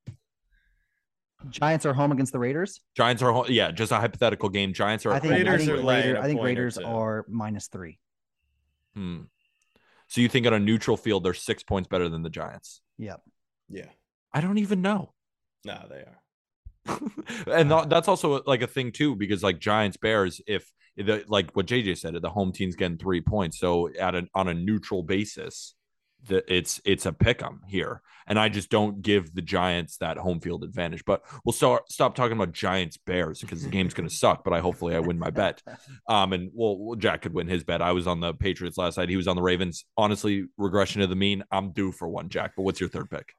[1.51, 2.81] Giants are home against the Raiders.
[2.97, 3.47] Giants are home.
[3.51, 4.73] Yeah, just a hypothetical game.
[4.73, 5.13] Giants are.
[5.13, 5.43] I think home.
[5.47, 7.99] I Raiders think, are Raider- a I think Raiders are minus three.
[8.95, 9.23] Hmm.
[10.07, 12.81] So you think on a neutral field they're six points better than the Giants?
[12.99, 13.21] Yep.
[13.69, 13.87] yeah.
[14.33, 15.13] I don't even know.
[15.65, 16.21] No, they are.
[17.47, 21.51] and tha- that's also like a thing too, because like Giants Bears, if the like
[21.57, 25.03] what JJ said, the home team's getting three points, so at an on a neutral
[25.03, 25.75] basis,
[26.29, 30.19] the, it's it's a pick 'em here, and I just don't give the Giants that
[30.19, 31.05] home field advantage.
[31.07, 34.45] But we'll start stop talking about Giants Bears because the game's gonna suck.
[34.45, 35.63] But I hopefully I win my bet.
[36.07, 37.81] Um, and well, Jack could win his bet.
[37.81, 39.09] I was on the Patriots last night.
[39.09, 39.87] He was on the Ravens.
[39.97, 41.43] Honestly, regression to the mean.
[41.51, 42.53] I'm due for one, Jack.
[42.57, 43.33] But what's your third pick?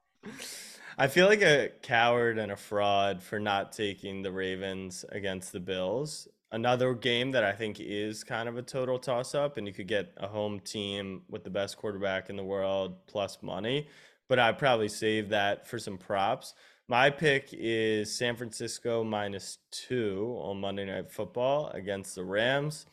[0.97, 5.59] I feel like a coward and a fraud for not taking the Ravens against the
[5.59, 6.29] Bills.
[6.53, 9.89] Another game that I think is kind of a total toss up, and you could
[9.89, 13.89] get a home team with the best quarterback in the world plus money.
[14.29, 16.53] But I'd probably save that for some props.
[16.87, 22.85] My pick is San Francisco minus two on Monday Night Football against the Rams.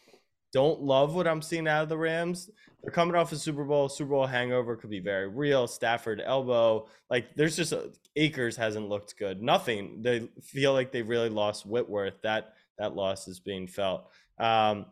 [0.52, 2.50] Don't love what I'm seeing out of the Rams.
[2.82, 3.88] They're coming off a Super Bowl.
[3.88, 5.68] Super Bowl hangover could be very real.
[5.68, 6.88] Stafford elbow.
[7.10, 9.40] Like there's just a, Akers hasn't looked good.
[9.40, 10.02] Nothing.
[10.02, 12.20] They feel like they really lost Whitworth.
[12.22, 14.10] That that loss is being felt.
[14.38, 14.86] Um,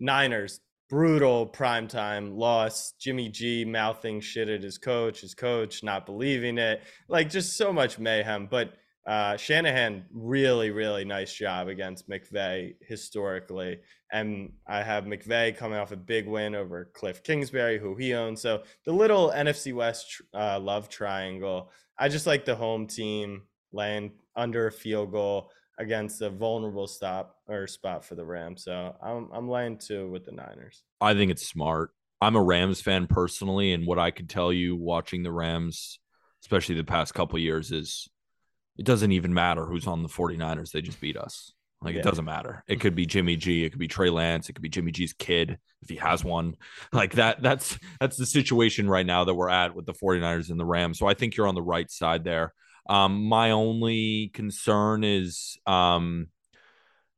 [0.00, 2.92] Niners brutal primetime loss.
[2.98, 6.82] Jimmy G mouthing shit at his coach, his coach not believing it.
[7.08, 8.48] Like just so much mayhem.
[8.50, 8.74] But
[9.06, 13.78] uh, Shanahan really, really nice job against McVay historically.
[14.12, 18.42] And I have McVay coming off a big win over Cliff Kingsbury, who he owns.
[18.42, 21.70] So the little NFC West uh, love triangle.
[21.98, 23.42] I just like the home team
[23.72, 28.64] laying under a field goal against a vulnerable stop or spot for the Rams.
[28.64, 30.82] So I'm I'm laying two with the Niners.
[31.00, 31.90] I think it's smart.
[32.20, 35.98] I'm a Rams fan personally, and what I could tell you watching the Rams,
[36.42, 38.08] especially the past couple years, is
[38.78, 40.70] it doesn't even matter who's on the 49ers.
[40.70, 41.52] They just beat us.
[41.82, 42.00] Like yeah.
[42.00, 42.64] it doesn't matter.
[42.66, 45.12] It could be Jimmy G, it could be Trey Lance, it could be Jimmy G's
[45.12, 46.56] kid if he has one.
[46.92, 50.58] Like that that's that's the situation right now that we're at with the 49ers and
[50.58, 50.98] the Rams.
[50.98, 52.54] So I think you're on the right side there.
[52.88, 56.28] Um my only concern is um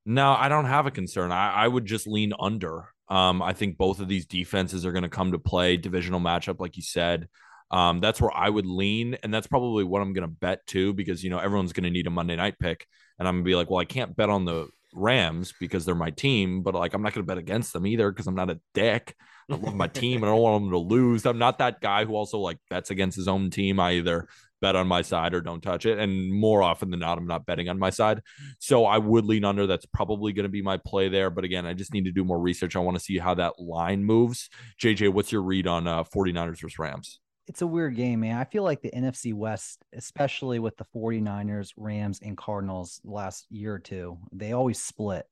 [0.04, 1.32] no, I don't have a concern.
[1.32, 2.88] I, I would just lean under.
[3.08, 5.76] Um, I think both of these defenses are going to come to play.
[5.76, 7.28] Divisional matchup, like you said.
[7.70, 10.94] Um, that's where I would lean, and that's probably what I'm going to bet too,
[10.94, 12.86] because you know everyone's going to need a Monday night pick,
[13.18, 15.94] and I'm going to be like, well, I can't bet on the Rams because they're
[15.94, 18.50] my team, but like I'm not going to bet against them either because I'm not
[18.50, 19.14] a dick.
[19.50, 20.22] I love my team.
[20.22, 21.26] and I don't want them to lose.
[21.26, 23.80] I'm not that guy who also like bets against his own team.
[23.80, 24.28] I either
[24.60, 25.98] bet on my side or don't touch it.
[25.98, 28.22] And more often than not, I'm not betting on my side.
[28.58, 29.66] So I would lean under.
[29.66, 31.30] That's probably going to be my play there.
[31.30, 32.76] But again, I just need to do more research.
[32.76, 34.48] I want to see how that line moves.
[34.80, 37.20] JJ, what's your read on uh, 49ers versus Rams?
[37.48, 38.36] It's a weird game, man.
[38.36, 43.74] I feel like the NFC West, especially with the 49ers, Rams, and Cardinals last year
[43.74, 45.26] or two, they always split.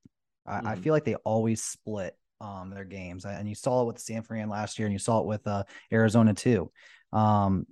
[0.47, 0.67] I, mm.
[0.67, 3.25] I feel like they always split um, their games.
[3.25, 5.65] And you saw it with San Fran last year and you saw it with uh,
[5.93, 6.71] Arizona too.
[7.13, 7.67] Um,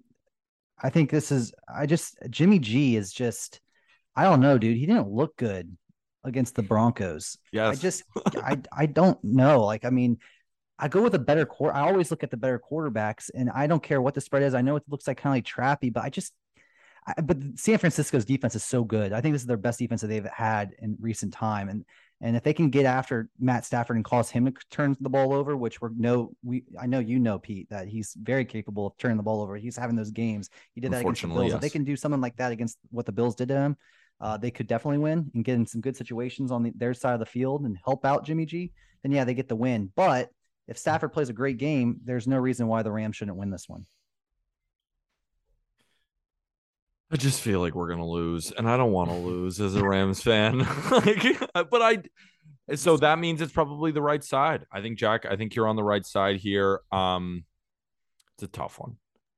[0.83, 3.61] I think this is, I just, Jimmy G is just,
[4.15, 4.77] I don't know, dude.
[4.77, 5.75] He didn't look good
[6.23, 7.39] against the Broncos.
[7.53, 7.69] Yeah.
[7.69, 8.05] I just,
[8.37, 9.65] I, I don't know.
[9.65, 10.19] Like, I mean,
[10.79, 11.73] I go with a better core.
[11.73, 14.55] I always look at the better quarterbacks, and I don't care what the spread is.
[14.55, 16.33] I know it looks like kind of like trappy, but I just,
[17.07, 19.13] I, but San Francisco's defense is so good.
[19.13, 21.85] I think this is their best defense that they've had in recent time, and
[22.21, 25.33] and if they can get after Matt Stafford and cause him to turn the ball
[25.33, 28.97] over, which we're no, we I know you know Pete that he's very capable of
[28.99, 29.57] turning the ball over.
[29.57, 30.51] He's having those games.
[30.75, 31.47] He did that against the Bills.
[31.47, 31.55] Yes.
[31.55, 33.77] If they can do something like that against what the Bills did to him,
[34.21, 37.15] uh, they could definitely win and get in some good situations on the, their side
[37.15, 38.73] of the field and help out Jimmy G.
[39.03, 40.31] Then yeah, they get the win, but
[40.67, 43.69] if Stafford plays a great game, there's no reason why the Rams shouldn't win this
[43.69, 43.87] one.
[47.11, 49.87] I just feel like we're gonna lose, and I don't want to lose as a
[49.87, 50.59] Rams fan.
[50.91, 51.39] like,
[51.71, 54.65] but I, so that means it's probably the right side.
[54.73, 55.27] I think Jack.
[55.27, 56.81] I think you're on the right side here.
[56.91, 57.45] Um,
[58.35, 58.97] it's a tough one.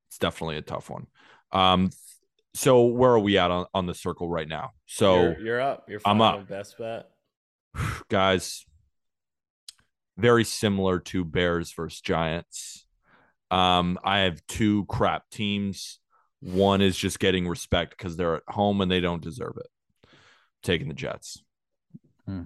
[0.08, 1.06] It's definitely a tough one.
[1.52, 1.90] Um,
[2.54, 4.70] so where are we at on, on the circle right now?
[4.86, 5.84] So you're, you're up.
[5.88, 6.48] You're I'm up.
[6.48, 7.10] Best bet,
[8.08, 8.64] guys
[10.16, 12.86] very similar to Bears versus Giants.
[13.50, 16.00] Um, I have two crap teams.
[16.40, 20.08] One is just getting respect because they're at home and they don't deserve it.
[20.62, 21.42] Taking the Jets.
[22.26, 22.42] Hmm.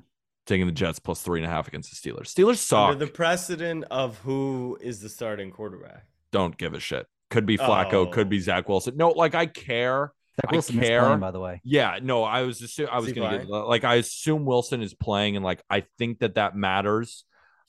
[0.46, 2.34] Taking the Jets plus three and a half against the Steelers.
[2.34, 2.90] Steelers suck.
[2.90, 6.06] Under the precedent of who is the starting quarterback.
[6.32, 7.06] Don't give a shit.
[7.30, 7.92] Could be Flacco.
[7.92, 8.06] Oh.
[8.06, 8.96] Could be Zach Wilson.
[8.96, 10.12] No, like I care.
[10.40, 11.02] Zach Wilson I care.
[11.02, 11.60] Playing, by the way.
[11.64, 15.36] Yeah, no, I was assu- I was gonna get like I assume Wilson is playing,
[15.36, 17.24] and like I think that that matters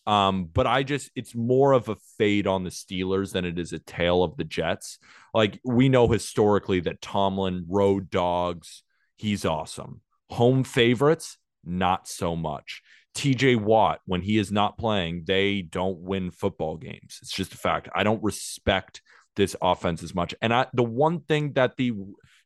[0.07, 3.73] um, but I just it's more of a fade on the Steelers than it is
[3.73, 4.97] a tail of the Jets.
[5.33, 8.83] Like we know historically that Tomlin road dogs,
[9.17, 10.01] he's awesome.
[10.31, 12.81] Home favorites, not so much.
[13.15, 17.19] TJ Watt, when he is not playing, they don't win football games.
[17.21, 17.89] It's just a fact.
[17.93, 19.01] I don't respect
[19.35, 20.33] this offense as much.
[20.41, 21.93] And I the one thing that the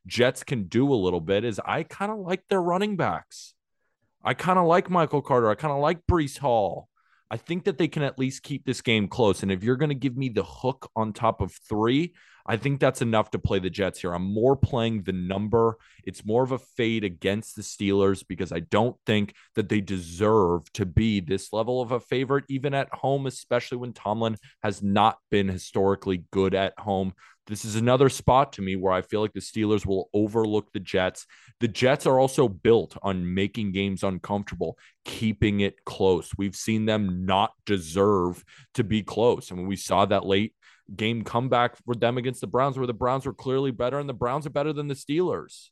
[0.06, 3.54] Jets can do a little bit is I kind of like their running backs.
[4.22, 5.48] I kind of like Michael Carter.
[5.48, 6.88] I kind of like Breece Hall.
[7.30, 9.42] I think that they can at least keep this game close.
[9.42, 12.14] And if you're going to give me the hook on top of three,
[12.46, 14.14] I think that's enough to play the Jets here.
[14.14, 15.76] I'm more playing the number.
[16.04, 20.72] It's more of a fade against the Steelers because I don't think that they deserve
[20.74, 25.18] to be this level of a favorite, even at home, especially when Tomlin has not
[25.30, 27.14] been historically good at home.
[27.48, 30.80] This is another spot to me where I feel like the Steelers will overlook the
[30.80, 31.26] Jets.
[31.60, 36.32] The Jets are also built on making games uncomfortable, keeping it close.
[36.36, 38.44] We've seen them not deserve
[38.74, 39.52] to be close.
[39.52, 40.54] I mean, we saw that late
[40.94, 44.14] game comeback for them against the Browns, where the Browns were clearly better and the
[44.14, 45.70] Browns are better than the Steelers.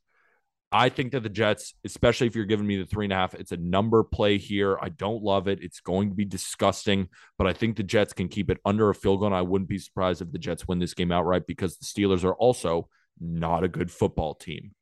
[0.73, 3.35] I think that the Jets, especially if you're giving me the three and a half,
[3.35, 4.77] it's a number play here.
[4.83, 5.63] I don't love it.
[5.63, 7.09] It's going to be disgusting,
[7.39, 9.27] but I think the Jets can keep it under a field goal.
[9.27, 12.25] And I wouldn't be surprised if the Jets win this game outright because the Steelers
[12.25, 12.89] are also
[13.21, 14.73] not a good football team.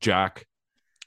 [0.00, 0.46] Jack,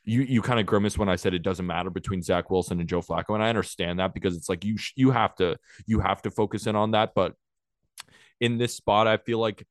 [0.04, 2.88] you you kind of grimace when I said it doesn't matter between Zach Wilson and
[2.88, 5.58] Joe Flacco, and I understand that because it's like you you have to
[5.88, 7.14] you have to focus in on that.
[7.16, 7.34] But
[8.40, 9.66] in this spot, I feel like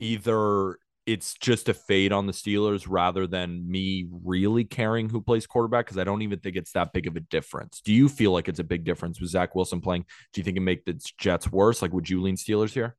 [0.00, 5.46] either it's just a fade on the Steelers rather than me really caring who plays
[5.46, 7.82] quarterback because I don't even think it's that big of a difference.
[7.84, 10.06] Do you feel like it's a big difference with Zach Wilson playing?
[10.32, 11.82] Do you think it make the Jets worse?
[11.82, 12.96] Like, would you lean Steelers here?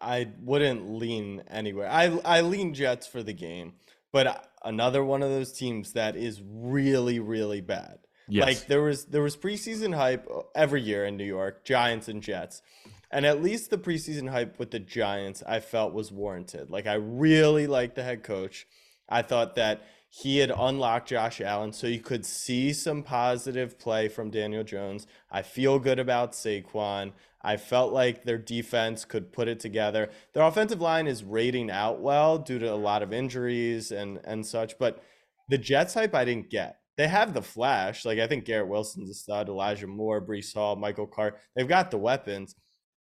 [0.00, 1.90] I wouldn't lean anywhere.
[1.90, 3.74] I I lean Jets for the game,
[4.12, 7.98] but another one of those teams that is really really bad.
[8.28, 8.46] Yes.
[8.46, 12.62] Like there was there was preseason hype every year in New York, Giants and Jets.
[13.10, 16.70] And at least the preseason hype with the Giants, I felt was warranted.
[16.70, 18.66] Like I really liked the head coach.
[19.08, 24.08] I thought that he had unlocked Josh Allen, so you could see some positive play
[24.08, 25.06] from Daniel Jones.
[25.30, 27.12] I feel good about Saquon.
[27.42, 30.10] I felt like their defense could put it together.
[30.32, 34.44] Their offensive line is rating out well due to a lot of injuries and and
[34.44, 35.02] such, but
[35.48, 36.78] the Jets hype I didn't get.
[36.96, 38.04] They have the flash.
[38.04, 41.38] Like I think Garrett Wilson's a stud, Elijah Moore, Breece Hall, Michael Carter.
[41.54, 42.54] They've got the weapons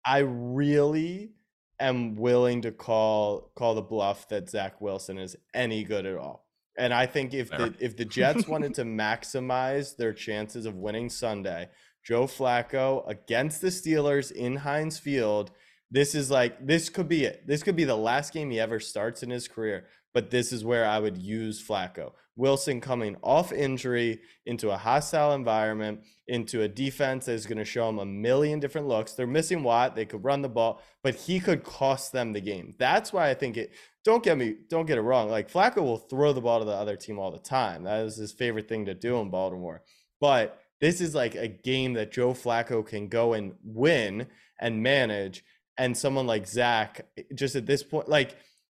[0.05, 1.31] I really
[1.79, 6.45] am willing to call call the bluff that Zach Wilson is any good at all.
[6.77, 11.09] And I think if the if the Jets wanted to maximize their chances of winning
[11.09, 11.69] Sunday,
[12.05, 15.51] Joe Flacco against the Steelers in Heinz Field,
[15.89, 17.45] this is like this could be it.
[17.47, 19.87] This could be the last game he ever starts in his career.
[20.13, 22.13] But this is where I would use Flacco.
[22.37, 27.65] Wilson coming off injury into a hostile environment, into a defense that is going to
[27.65, 29.13] show him a million different looks.
[29.13, 29.95] They're missing Watt.
[29.95, 32.75] They could run the ball, but he could cost them the game.
[32.77, 33.73] That's why I think it.
[34.05, 34.55] Don't get me.
[34.69, 35.29] Don't get it wrong.
[35.29, 37.83] Like Flacco will throw the ball to the other team all the time.
[37.83, 39.81] That is his favorite thing to do in Baltimore.
[40.21, 44.27] But this is like a game that Joe Flacco can go and win
[44.61, 45.43] and manage.
[45.77, 48.35] And someone like Zach, just at this point, like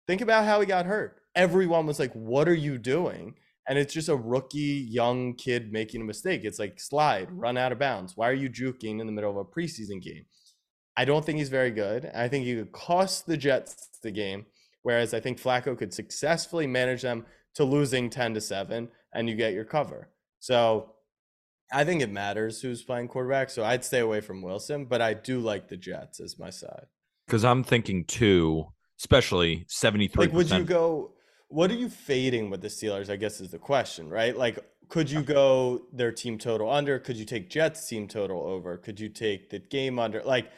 [0.06, 1.20] think about how he got hurt.
[1.34, 3.34] Everyone was like, "What are you doing?"
[3.68, 6.40] And it's just a rookie young kid making a mistake.
[6.44, 8.16] It's like slide, run out of bounds.
[8.16, 10.24] Why are you juking in the middle of a preseason game?
[10.96, 12.10] I don't think he's very good.
[12.14, 14.46] I think he could cost the Jets the game,
[14.82, 19.36] whereas I think Flacco could successfully manage them to losing 10 to 7 and you
[19.36, 20.08] get your cover.
[20.40, 20.94] So
[21.72, 23.50] I think it matters who's playing quarterback.
[23.50, 26.86] So I'd stay away from Wilson, but I do like the Jets as my side.
[27.26, 28.66] Because I'm thinking too,
[28.98, 30.16] especially 73%.
[30.16, 31.12] Like, would you go
[31.48, 33.10] what are you fading with the Steelers?
[33.10, 34.36] I guess is the question, right?
[34.36, 36.98] Like, could you go their team total under?
[36.98, 38.76] Could you take Jets team total over?
[38.76, 40.22] Could you take the game under?
[40.22, 40.50] Like,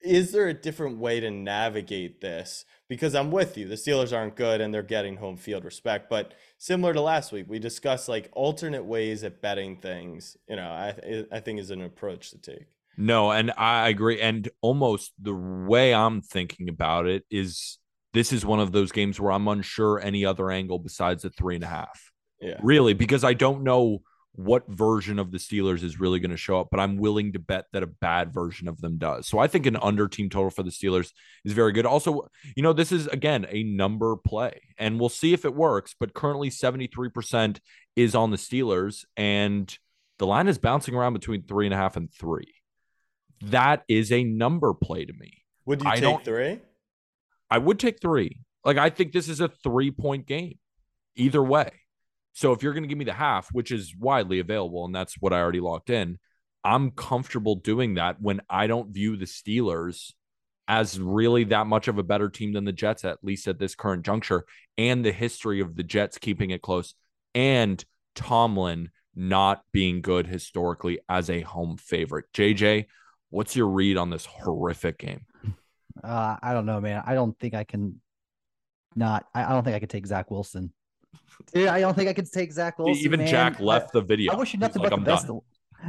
[0.00, 2.64] is there a different way to navigate this?
[2.88, 3.66] Because I'm with you.
[3.66, 6.08] The Steelers aren't good and they're getting home field respect.
[6.08, 10.36] But similar to last week, we discussed like alternate ways at betting things.
[10.48, 12.66] You know, I I think is an approach to take.
[12.96, 14.20] No, and I agree.
[14.20, 17.78] And almost the way I'm thinking about it is
[18.14, 21.54] this is one of those games where I'm unsure any other angle besides the three
[21.54, 22.10] and a half.
[22.40, 22.58] Yeah.
[22.62, 24.02] Really, because I don't know
[24.38, 27.40] what version of the Steelers is really going to show up, but I'm willing to
[27.40, 29.26] bet that a bad version of them does.
[29.26, 31.10] So I think an under team total for the Steelers
[31.44, 31.86] is very good.
[31.86, 35.94] Also, you know, this is again a number play, and we'll see if it works.
[35.98, 37.58] But currently, 73%
[37.96, 39.76] is on the Steelers, and
[40.18, 42.54] the line is bouncing around between three and a half and three.
[43.42, 45.42] That is a number play to me.
[45.66, 46.60] Would you I take three?
[47.50, 48.40] I would take three.
[48.64, 50.58] Like I think this is a three point game,
[51.16, 51.70] either way.
[52.32, 55.14] So if you're going to give me the half, which is widely available, and that's
[55.18, 56.18] what I already locked in,
[56.62, 60.12] I'm comfortable doing that when I don't view the Steelers
[60.68, 63.74] as really that much of a better team than the Jets, at least at this
[63.74, 64.44] current juncture,
[64.76, 66.94] and the history of the Jets keeping it close
[67.34, 67.84] and
[68.14, 72.26] Tomlin not being good historically as a home favorite.
[72.34, 72.86] JJ,
[73.30, 75.22] what's your read on this horrific game?
[76.02, 77.02] Uh, I don't know, man.
[77.06, 78.00] I don't think I can
[78.94, 79.26] not.
[79.34, 80.72] I, I don't think I could take Zach Wilson.
[81.52, 83.04] Dude, I don't think I could take Zach Wilson.
[83.04, 83.28] Even man.
[83.28, 84.32] Jack left the video.
[84.32, 85.28] I wish you nothing but the best.
[85.28, 85.40] Of,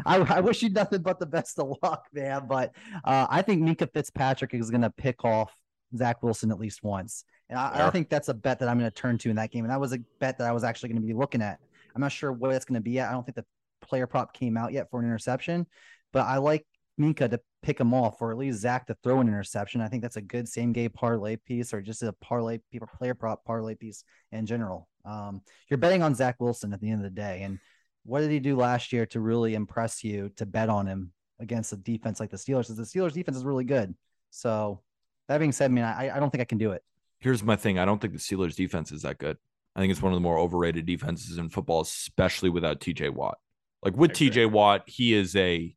[0.05, 2.45] I, I wish you nothing but the best of luck, man.
[2.47, 5.51] But uh, I think Minkah Fitzpatrick is going to pick off
[5.95, 8.89] Zach Wilson at least once, and I, I think that's a bet that I'm going
[8.89, 9.65] to turn to in that game.
[9.65, 11.59] And that was a bet that I was actually going to be looking at.
[11.95, 13.09] I'm not sure what it's going to be at.
[13.09, 13.45] I don't think the
[13.81, 15.65] player prop came out yet for an interception,
[16.13, 16.65] but I like
[16.99, 19.81] Minkah to pick him off, or at least Zach to throw an interception.
[19.81, 22.59] I think that's a good same game parlay piece, or just a parlay
[22.97, 24.87] player prop parlay piece in general.
[25.05, 27.59] Um, you're betting on Zach Wilson at the end of the day, and
[28.03, 31.73] what did he do last year to really impress you to bet on him against
[31.73, 32.67] a defense like the Steelers?
[32.67, 33.95] Because the Steelers defense is really good.
[34.29, 34.81] So
[35.27, 36.83] that being said, I mean, I, I don't think I can do it.
[37.19, 39.37] Here's my thing: I don't think the Steelers defense is that good.
[39.75, 43.37] I think it's one of the more overrated defenses in football, especially without TJ Watt.
[43.83, 45.73] Like with TJ Watt, he is a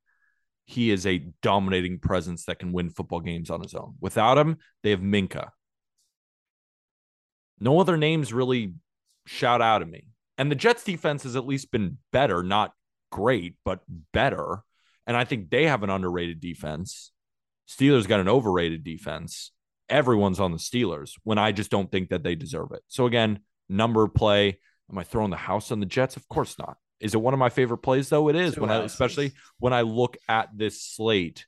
[0.72, 3.94] he is a dominating presence that can win football games on his own.
[4.00, 5.50] Without him, they have Minkah.
[7.60, 8.74] No other names really
[9.26, 10.08] shout out at me.
[10.38, 12.72] And the Jets defense has at least been better, not
[13.10, 13.80] great, but
[14.12, 14.62] better.
[15.06, 17.12] And I think they have an underrated defense.
[17.68, 19.52] Steelers got an overrated defense.
[19.88, 22.82] Everyone's on the Steelers when I just don't think that they deserve it.
[22.88, 24.58] So again, number play.
[24.90, 26.16] Am I throwing the house on the Jets?
[26.16, 26.76] Of course not.
[27.02, 28.28] Is it one of my favorite plays though?
[28.28, 28.54] It is.
[28.54, 31.46] Two when I especially when I look at this slate,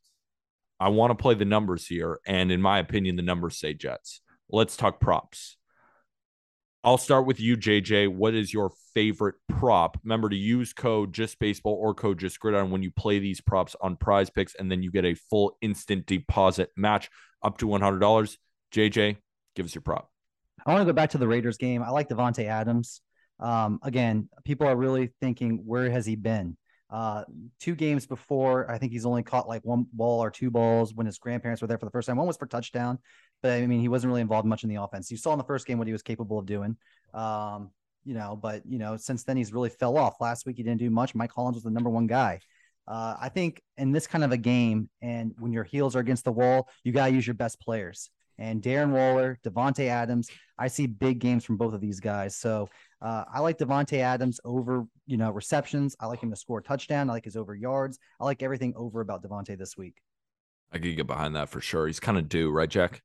[0.80, 2.20] I want to play the numbers here.
[2.26, 4.20] And in my opinion, the numbers say Jets.
[4.50, 5.56] Let's talk props.
[6.82, 8.08] I'll start with you, JJ.
[8.08, 9.98] What is your favorite prop?
[10.04, 13.74] Remember to use code just baseball or code just gridiron when you play these props
[13.80, 17.10] on prize picks, and then you get a full instant deposit match
[17.42, 18.36] up to $100.
[18.74, 19.16] JJ,
[19.56, 20.10] give us your prop.
[20.66, 21.82] I want to go back to the Raiders game.
[21.82, 23.00] I like Davante Adams.
[23.40, 26.56] Um, again, people are really thinking, where has he been?
[26.90, 27.24] Uh,
[27.58, 31.06] two games before, I think he's only caught like one ball or two balls when
[31.06, 32.16] his grandparents were there for the first time.
[32.16, 32.98] One was for touchdown,
[33.42, 35.10] but I mean, he wasn't really involved much in the offense.
[35.10, 36.76] You saw in the first game what he was capable of doing.
[37.12, 37.70] Um,
[38.04, 40.20] you know, but you know, since then he's really fell off.
[40.20, 41.14] Last week he didn't do much.
[41.14, 42.38] Mack Hollins was the number one guy.
[42.86, 46.24] Uh, I think in this kind of a game, and when your heels are against
[46.24, 48.10] the wall, you gotta use your best players.
[48.38, 50.28] And Darren Waller, Davante Adams,
[50.58, 52.36] I see big games from both of these guys.
[52.36, 52.68] So
[53.04, 55.94] uh, I like Davante Adams over, you know, receptions.
[56.00, 57.10] I like him to score a touchdown.
[57.10, 57.98] I like his over yards.
[58.18, 59.96] I like everything over about Davante this week.
[60.72, 61.86] I could get behind that for sure.
[61.86, 63.02] He's kind of due, right, Jack?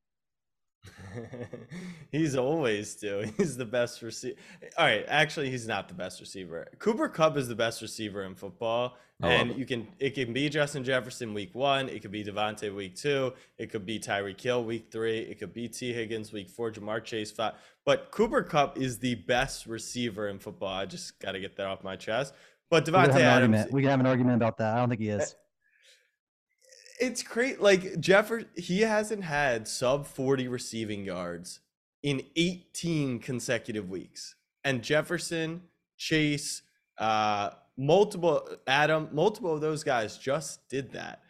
[2.12, 3.30] he's always due.
[3.36, 4.36] He's the best receiver.
[4.78, 6.68] All right, actually, he's not the best receiver.
[6.78, 10.82] Cooper Kupp is the best receiver in football, and you can it can be Justin
[10.82, 14.86] Jefferson week one, it could be Davante week two, it could be Tyreek Hill week
[14.90, 17.54] three, it could be Tee Higgins week four, Ja'Marr Chase five.
[17.84, 20.74] But Cooper Kupp is the best receiver in football.
[20.74, 22.34] I just got to get that off my chest.
[22.70, 23.72] But Davante Adams, argument.
[23.72, 24.74] we can have an argument about that.
[24.74, 25.34] I don't think he is eh,
[27.00, 27.60] it's great.
[27.60, 31.60] Like Jefferson, he hasn't had sub 40 receiving yards
[32.02, 34.36] in 18 consecutive weeks.
[34.64, 35.62] And Jefferson,
[35.96, 36.62] Chase,
[36.98, 41.20] uh, multiple Adam, multiple of those guys just did that.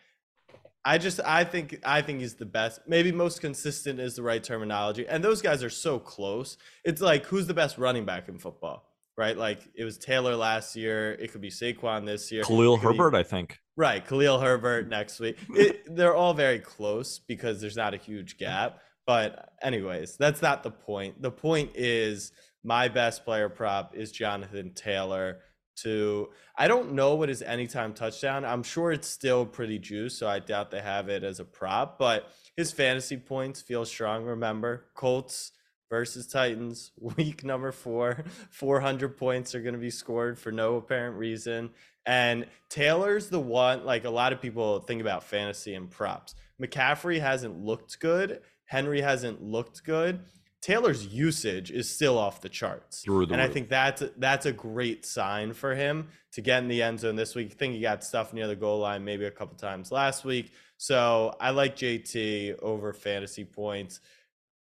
[0.84, 2.80] I just I think I think he's the best.
[2.86, 5.06] Maybe most consistent is the right terminology.
[5.06, 6.56] And those guys are so close.
[6.84, 8.86] It's like who's the best running back in football?
[9.16, 9.36] Right?
[9.36, 11.12] Like it was Taylor last year.
[11.12, 12.42] It could be Saquon this year.
[12.42, 13.58] Khalil Herbert, be, I think.
[13.80, 15.38] Right, Khalil Herbert next week.
[15.54, 18.78] It, they're all very close because there's not a huge gap.
[19.06, 21.22] But anyways, that's not the point.
[21.22, 22.30] The point is
[22.62, 25.38] my best player prop is Jonathan Taylor
[25.76, 26.28] to
[26.58, 28.44] I don't know what his anytime touchdown.
[28.44, 31.98] I'm sure it's still pretty juice, so I doubt they have it as a prop,
[31.98, 34.24] but his fantasy points feel strong.
[34.26, 35.52] Remember, Colts
[35.90, 41.16] versus Titans, week number 4, 400 points are going to be scored for no apparent
[41.16, 41.70] reason.
[42.06, 46.34] And Taylor's the one, like a lot of people think about fantasy and props.
[46.60, 48.40] McCaffrey hasn't looked good.
[48.64, 50.20] Henry hasn't looked good.
[50.60, 53.02] Taylor's usage is still off the charts.
[53.02, 53.40] The and.
[53.40, 57.16] I think that's that's a great sign for him to get in the end zone
[57.16, 57.52] this week.
[57.52, 60.52] I think he got stuff near the goal line maybe a couple times last week.
[60.76, 64.00] So I like JT over fantasy points.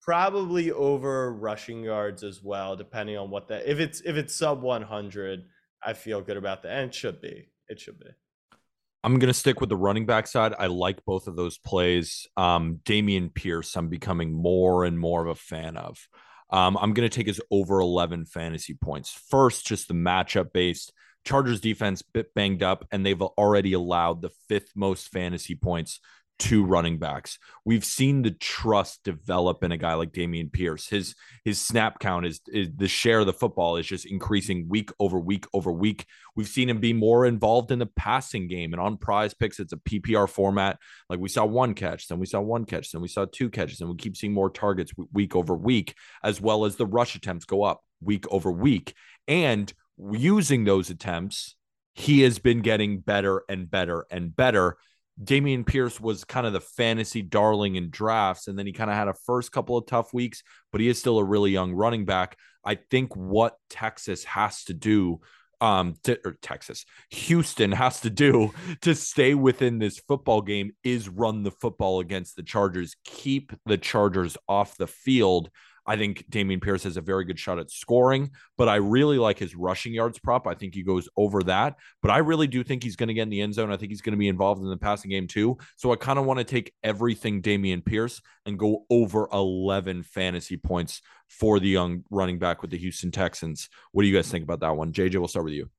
[0.00, 4.62] Probably over rushing yards as well, depending on what that if it's if it's sub
[4.62, 5.44] 100
[5.82, 6.72] I feel good about that.
[6.72, 7.48] And it should be.
[7.68, 8.06] It should be.
[9.02, 10.54] I'm going to stick with the running back side.
[10.58, 12.26] I like both of those plays.
[12.36, 16.06] Um, Dameon Pierce, I'm becoming more and more of a fan of.
[16.50, 19.10] Um, I'm going to take his over 11 fantasy points.
[19.30, 20.92] First, just the matchup based.
[21.24, 26.00] Chargers defense bit banged up, and they've already allowed the fifth most fantasy points
[26.40, 27.38] two running backs.
[27.64, 30.88] We've seen the trust develop in a guy like Dameon Pierce.
[30.88, 31.14] His
[31.44, 35.20] his snap count is, is the share of the football is just increasing week over
[35.20, 36.06] week over week.
[36.34, 39.60] We've seen him be more involved in the passing game and on prize picks.
[39.60, 40.78] It's a PPR format.
[41.08, 43.80] Like we saw one catch, then we saw one catch, then we saw two catches,
[43.80, 47.44] and we keep seeing more targets week over week, as well as the rush attempts
[47.44, 48.94] go up week over week.
[49.28, 49.72] And
[50.10, 51.54] using those attempts,
[51.94, 54.78] he has been getting better and better and better
[55.22, 58.96] Dameon Pierce was kind of the fantasy darling in drafts, and then he kind of
[58.96, 60.42] had a first couple of tough weeks,
[60.72, 62.36] but he is still a really young running back.
[62.64, 65.20] I think what Texas has to do,
[65.60, 68.52] um, to, or Texas, Houston has to do
[68.82, 73.78] to stay within this football game is run the football against the Chargers, keep the
[73.78, 75.50] Chargers off the field.
[75.86, 79.38] I think Dameon Pierce has a very good shot at scoring, but I really like
[79.38, 80.46] his rushing yards prop.
[80.46, 83.22] I think he goes over that, but I really do think he's going to get
[83.22, 83.72] in the end zone.
[83.72, 85.58] I think he's going to be involved in the passing game too.
[85.76, 90.56] So I kind of want to take everything Dameon Pierce and go over 11 fantasy
[90.56, 93.68] points for the young running back with the Houston Texans.
[93.92, 94.92] What do you guys think about that one?
[94.92, 95.70] JJ, we'll start with you.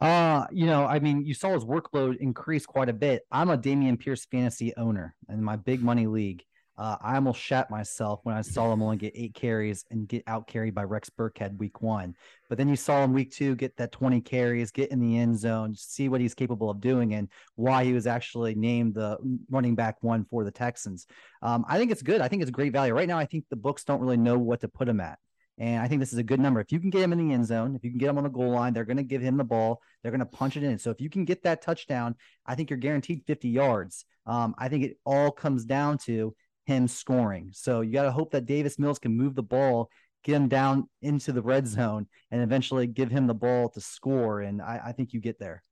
[0.00, 3.22] Uh, you know, I mean, you saw his workload increase quite a bit.
[3.32, 6.44] I'm a Dameon Pierce fantasy owner in my big money league.
[6.78, 10.22] Uh, I almost shat myself when I saw him only get eight carries and get
[10.28, 12.14] out carried by Rex Burkhead week one.
[12.48, 15.36] But then you saw him week two get that 20 carries, get in the end
[15.36, 19.18] zone, see what he's capable of doing and why he was actually named the
[19.50, 21.06] running back one for the Texans.
[21.42, 22.20] Um, I think it's good.
[22.20, 22.94] I think it's great value.
[22.94, 25.18] Right now, I think the books don't really know what to put him at.
[25.58, 26.60] And I think this is a good number.
[26.60, 28.24] If you can get him in the end zone, if you can get him on
[28.24, 29.82] the goal line, they're going to give him the ball.
[30.02, 30.78] They're going to punch it in.
[30.78, 32.14] So if you can get that touchdown,
[32.46, 34.04] I think you're guaranteed 50 yards.
[34.24, 36.34] Um, I think it all comes down to
[36.68, 37.50] him scoring.
[37.54, 39.90] So you got to hope that Davis Mills can move the ball,
[40.22, 44.42] get him down into the red zone, and eventually give him the ball to score.
[44.42, 45.62] And I, I think you get there.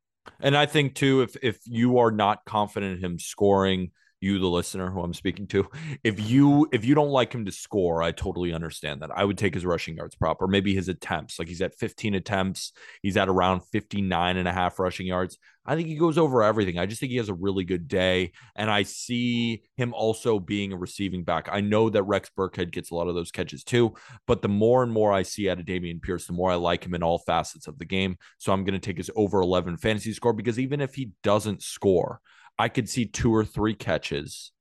[0.41, 3.91] And I think too, if if you are not confident in him scoring,
[4.21, 5.69] you the listener who I'm speaking to,
[6.03, 9.11] if you if you don't like him to score, I totally understand that.
[9.17, 11.39] I would take his rushing yards prop or maybe his attempts.
[11.39, 15.39] Like he's at 15 attempts, he's at around 59 and a half rushing yards.
[15.69, 16.79] I think he goes over everything.
[16.79, 18.33] I just think he has a really good day.
[18.55, 21.49] And I see him also being a receiving back.
[21.51, 23.95] I know that Rex Burkhead gets a lot of those catches too,
[24.27, 26.87] but the more and more I see out of Dameon Pierce, the more I like
[26.87, 28.17] him in all facets of the game.
[28.39, 31.63] So I'm going to take his over 11 fantasy score because even if he doesn't
[31.63, 32.21] score,
[32.59, 34.53] I could see two or three catches.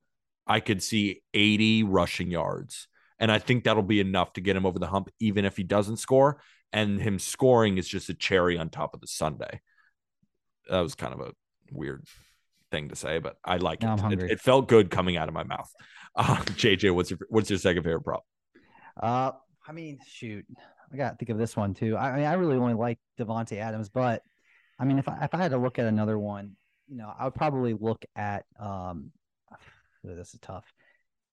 [0.48, 2.88] I could see 80 rushing yards.
[3.20, 5.64] And I think that'll be enough to get him over the hump, even if he
[5.64, 6.42] doesn't score.
[6.74, 9.62] And him scoring is just a cherry on top of the sundae.
[10.70, 11.32] That was kind of a
[11.72, 12.06] weird
[12.72, 14.22] thing to say, but I like now it.
[14.22, 14.32] it.
[14.32, 14.42] it.
[14.42, 15.72] felt good coming out of my mouth.
[16.18, 18.24] Uh, JJ, what's your what's your second favorite prop?
[18.98, 19.34] Uh,
[19.68, 20.46] I mean, shoot,
[20.94, 21.98] I got to think of this one too.
[21.98, 24.22] I, I mean, I really only like Davante Adams, but
[24.80, 26.56] I mean, if I if I had to look at another one,
[26.88, 29.12] you know, I would probably look at um
[30.04, 30.66] this is tough.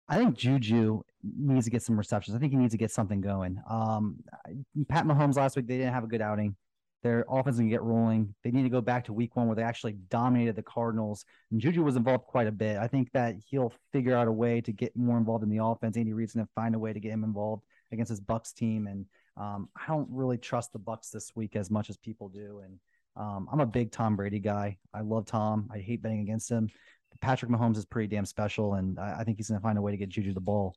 [0.08, 2.36] I think Juju needs to get some receptions.
[2.36, 3.62] I think he needs to get something going.
[3.68, 4.16] Um,
[4.88, 6.56] Pat Mahomes last week they didn't have a good outing.
[7.02, 8.34] Their offense can get rolling.
[8.44, 11.24] They need to go back to week one where they actually dominated the Cardinals.
[11.50, 12.76] And Juju was involved quite a bit.
[12.76, 15.96] I think that he'll figure out a way to get more involved in the offense.
[15.96, 18.86] Andy Reid's to find a way to get him involved against his Bucs team.
[18.86, 22.60] And um, I don't really trust the Bucs this week as much as people do.
[22.64, 22.78] And
[23.16, 24.78] um, I'm a big Tom Brady guy.
[24.94, 25.68] I love Tom.
[25.72, 26.68] I hate betting against him.
[27.20, 29.82] Patrick Mahomes is pretty damn special, and I, I think he's going to find a
[29.82, 30.74] way to get Juju the ball.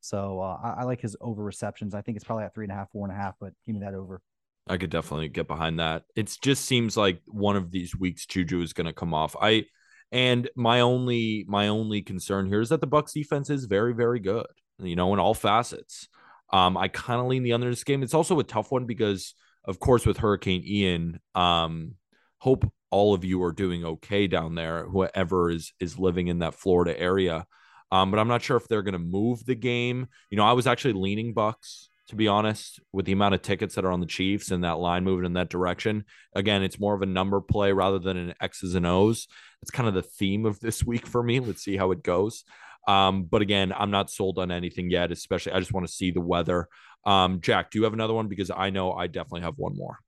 [0.00, 1.94] So uh, I, I, like his over receptions.
[1.94, 3.74] I think it's probably at three and a half, four and a half, but give
[3.74, 4.20] me that over.
[4.68, 6.04] I could definitely get behind that.
[6.14, 9.34] It just seems like one of these weeks Juju is going to come off.
[9.40, 9.64] I
[10.12, 14.20] and my only my only concern here is that the Bucs defense is very very
[14.20, 14.46] good.
[14.78, 16.08] You know, in all facets.
[16.50, 18.02] Um, I kind of lean the under this game.
[18.02, 19.34] It's also a tough one because
[19.64, 21.94] of course, with Hurricane Ian, um,
[22.38, 26.54] hope all of you are doing okay down there, whoever is is living in that
[26.54, 27.46] Florida area.
[27.90, 30.08] Um, but I'm not sure if they're going to move the game.
[30.30, 33.74] You know, I was actually leaning Bucs to be honest, with the amount of tickets
[33.74, 36.04] that are on the Chiefs and that line moving in that direction.
[36.34, 39.28] Again, it's more of a number play rather than an X's and O's.
[39.60, 41.38] It's kind of the theme of this week for me.
[41.40, 42.44] Let's see how it goes.
[42.86, 46.10] Um, but again, I'm not sold on anything yet, especially I just want to see
[46.10, 46.68] the weather.
[47.04, 48.28] Um, Jack, do you have another one?
[48.28, 49.98] Because I know I definitely have one more.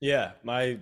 [0.00, 0.78] Yeah, my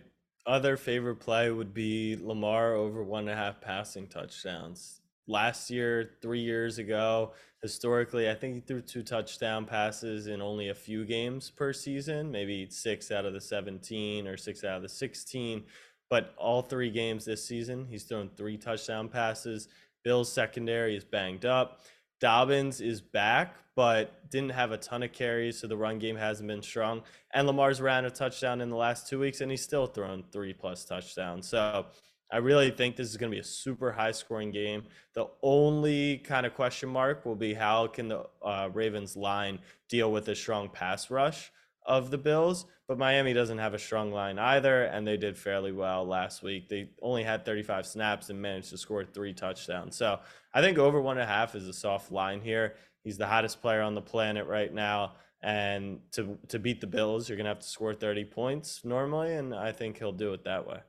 [0.46, 5.00] other favorite play would be Lamar over one and a half passing touchdowns.
[5.26, 7.32] Last year, three years ago,
[7.62, 12.32] historically, I think he threw two touchdown passes in only a few games per season,
[12.32, 15.62] maybe six out of the 17 or six out of the 16.
[16.08, 19.68] But all three games this season, he's thrown three touchdown passes.
[20.02, 21.82] Bill's secondary is banged up.
[22.20, 26.48] Dobbins is back, but didn't have a ton of carries, so the run game hasn't
[26.48, 27.02] been strong.
[27.32, 30.52] And Lamar's ran a touchdown in the last two weeks, and he's still thrown three
[30.52, 31.48] plus touchdowns.
[31.48, 31.86] So
[32.30, 34.84] I really think this is going to be a super high scoring game.
[35.14, 39.58] The only kind of question mark will be how can the uh, Ravens line
[39.88, 41.50] deal with a strong pass rush
[41.86, 42.66] of the Bills?
[42.88, 46.68] But Miami doesn't have a strong line either, and they did fairly well last week.
[46.68, 49.96] They only had 35 snaps and managed to score three touchdowns.
[49.96, 50.18] So
[50.52, 52.74] I think over one and a half is a soft line here.
[53.04, 55.14] He's the hottest player on the planet right now.
[55.42, 59.54] And to to beat the Bills, you're gonna have to score 30 points normally, and
[59.54, 60.80] I think he'll do it that way.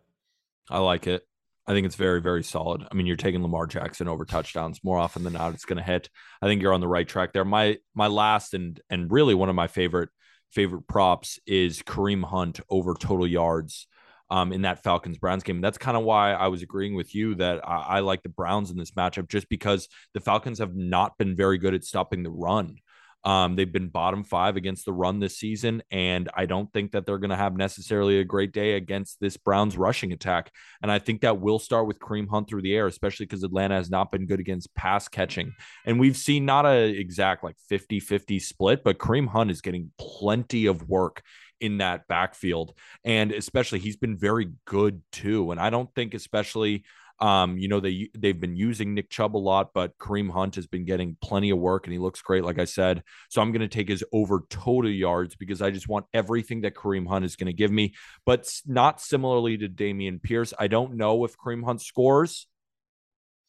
[0.70, 1.24] I like it.
[1.68, 2.86] I think it's very, very solid.
[2.92, 5.54] I mean, you're taking Lamar Jackson over touchdowns more often than not.
[5.54, 6.10] It's going to hit.
[6.42, 7.46] I think you're on the right track there.
[7.46, 10.10] My my last and and really one of my favorite
[10.52, 13.88] favorite props is Kareem Hunt over total yards
[14.30, 15.62] um, in that Falcons Browns game.
[15.62, 18.72] That's kind of why I was agreeing with you that I, I, like the Browns
[18.72, 22.32] in this matchup, just because the Falcons have not been very good at stopping the
[22.32, 22.78] run.
[23.24, 27.06] Um, they've been bottom five against the run this season, and I don't think that
[27.06, 30.52] they're going to have necessarily a great day against this Browns rushing attack.
[30.82, 33.76] And I think that will start with Kareem Hunt through the air, especially because Atlanta
[33.76, 35.54] has not been good against pass catching.
[35.86, 39.92] And we've seen not a exact like 50 50 split, but Kareem Hunt is getting
[39.98, 41.22] plenty of work
[41.60, 42.74] in that backfield.
[43.06, 45.52] And especially, he's been very good too.
[45.52, 46.84] And I don't think, especially,
[47.22, 50.66] um, you know, they they've been using Nick Chubb a lot, but Kareem Hunt has
[50.66, 53.04] been getting plenty of work and he looks great, like I said.
[53.30, 56.74] So I'm going to take his over total yards because I just want everything that
[56.74, 57.94] Kareem Hunt is going to give me.
[58.26, 62.48] But not similarly to Dameon Pierce, I don't know if Kareem Hunt scores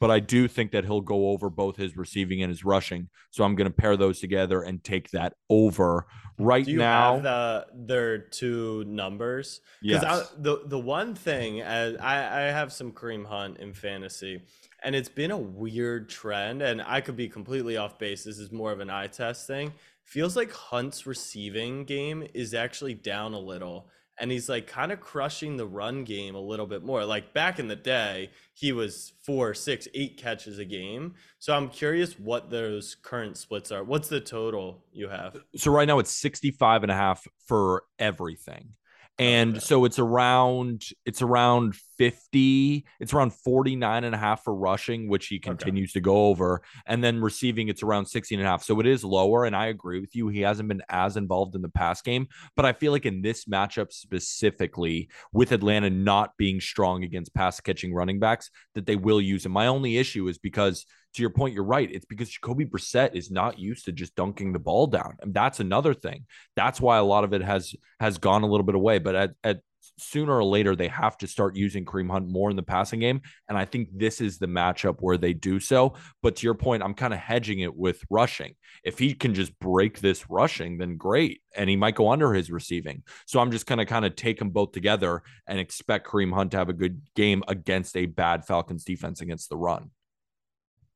[0.03, 3.09] but I do think that he'll go over both his receiving and his rushing.
[3.31, 6.09] So I'm going to pair those together and take that over
[6.41, 7.15] right do you now.
[7.15, 9.61] Have the their two numbers.
[9.81, 10.03] Yes.
[10.03, 14.43] I, the the one thing as I I have some Kareem Hunt in fantasy,
[14.83, 18.25] and it's been a weird trend, and I could be completely off base.
[18.25, 19.73] This is more of an eye test thing.
[20.03, 23.89] Feels like Hunt's receiving game is actually down a little
[24.21, 27.05] and he's like kind of crushing the run game a little bit more.
[27.05, 31.15] Like back in the day, he was four, six, eight catches a game.
[31.39, 33.83] So I'm curious what those current splits are.
[33.83, 35.37] What's the total you have?
[35.57, 38.75] So right now it's 65 and a half for everything
[39.19, 39.61] and okay.
[39.61, 45.29] so it's around it's around 50 it's around 49 and a half for rushing which
[45.29, 46.01] he continues okay.
[46.01, 49.05] to go over and then receiving it's around 16 and a half so it is
[49.05, 52.27] lower and i agree with you he hasn't been as involved in the pass game
[52.57, 57.61] but i feel like in this matchup specifically with atlanta not being strong against pass
[57.61, 60.85] catching running backs that they will use him my only issue is because
[61.15, 61.91] to your point, you're right.
[61.93, 65.17] It's because Jacoby Brissett is not used to just dunking the ball down.
[65.21, 66.25] And that's another thing.
[66.57, 68.99] That's why a lot of it has has gone a little bit away.
[68.99, 69.61] But at, at
[69.99, 73.23] sooner or later they have to start using Kareem Hunt more in the passing game.
[73.49, 75.95] And I think this is the matchup where they do so.
[76.23, 78.55] But to your point, I'm kind of hedging it with rushing.
[78.85, 81.43] If he can just break this rushing, then great.
[81.57, 83.03] And he might go under his receiving.
[83.27, 86.53] So I'm just going to kind of take them both together and expect Kareem Hunt
[86.53, 89.91] to have a good game against a bad Falcons defense against the run.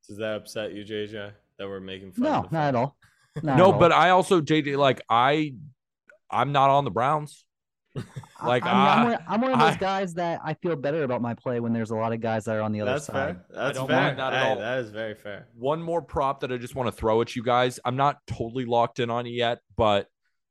[0.08, 2.24] Does that upset you, JJ, that we're making fun?
[2.24, 2.96] No, not at all.
[3.42, 3.92] Not no, at but.
[3.92, 5.54] I also JJ like I,
[6.30, 7.44] I'm not on the Browns.
[8.44, 11.04] Like I, I, am one, I'm one of those I, guys that I feel better
[11.04, 13.06] about my play when there's a lot of guys that are on the other that's
[13.06, 13.36] side.
[13.36, 13.44] Fair.
[13.50, 14.14] That's fair.
[14.14, 15.46] That, hey, that is very fair.
[15.54, 17.80] One more prop that I just want to throw at you guys.
[17.82, 20.08] I'm not totally locked in on it yet, but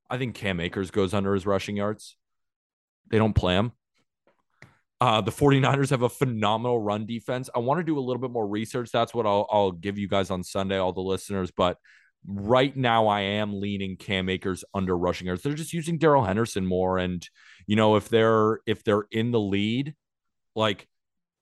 [0.09, 2.17] I think Cam Akers goes under his rushing yards.
[3.11, 3.71] They don't play him.
[4.99, 7.49] Uh, the 49ers have a phenomenal run defense.
[7.53, 8.89] I want to do a little bit more research.
[8.91, 11.51] That's what I'll, I'll give you guys on Sunday, all the listeners.
[11.51, 11.77] But
[12.27, 15.43] right now, I am leaning Cam Akers under rushing yards.
[15.43, 17.27] They're just using Darrell Henderson more, and
[17.67, 19.95] you know if they're if they're in the lead,
[20.55, 20.87] like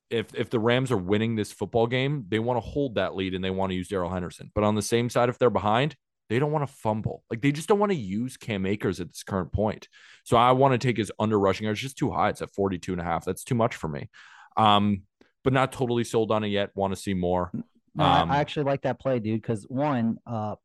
[0.09, 3.33] if if the Rams are winning this football game, they want to hold that lead
[3.33, 4.51] and they want to use Darrell Henderson.
[4.53, 5.95] But on the same side, if they're behind,
[6.29, 7.23] they don't want to fumble.
[7.29, 9.87] Like they just don't want to use Cam Akers at this current point.
[10.23, 12.29] So I want to take his under rushing yards just too high.
[12.29, 13.25] It's at 42 and a half.
[13.25, 14.09] That's too much for me.
[14.55, 15.03] Um,
[15.43, 16.71] but not totally sold on it yet.
[16.75, 17.51] Want to see more.
[17.95, 19.41] No, um, I actually like that play, dude.
[19.41, 20.55] Because one, uh,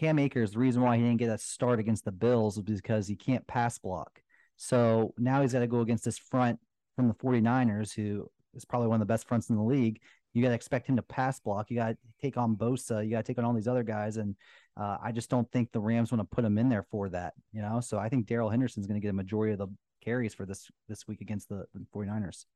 [0.00, 3.06] Cam Akers, the reason why he didn't get a start against the Bills was because
[3.06, 4.22] he can't pass block.
[4.56, 6.58] So now he's got to go against this front
[6.96, 10.00] from the 49ers, who is probably one of the best fronts in the league.
[10.32, 11.70] You got to expect him to pass block.
[11.70, 13.04] You got to take on Bosa.
[13.04, 14.16] You got to take on all these other guys.
[14.16, 14.36] And
[14.74, 17.34] uh, I just don't think the Rams want to put him in there for that,
[17.52, 17.80] you know.
[17.80, 19.68] So I think Darrell Henderson's going to get a majority of the
[20.02, 22.46] carries for this this week against the, the 49ers.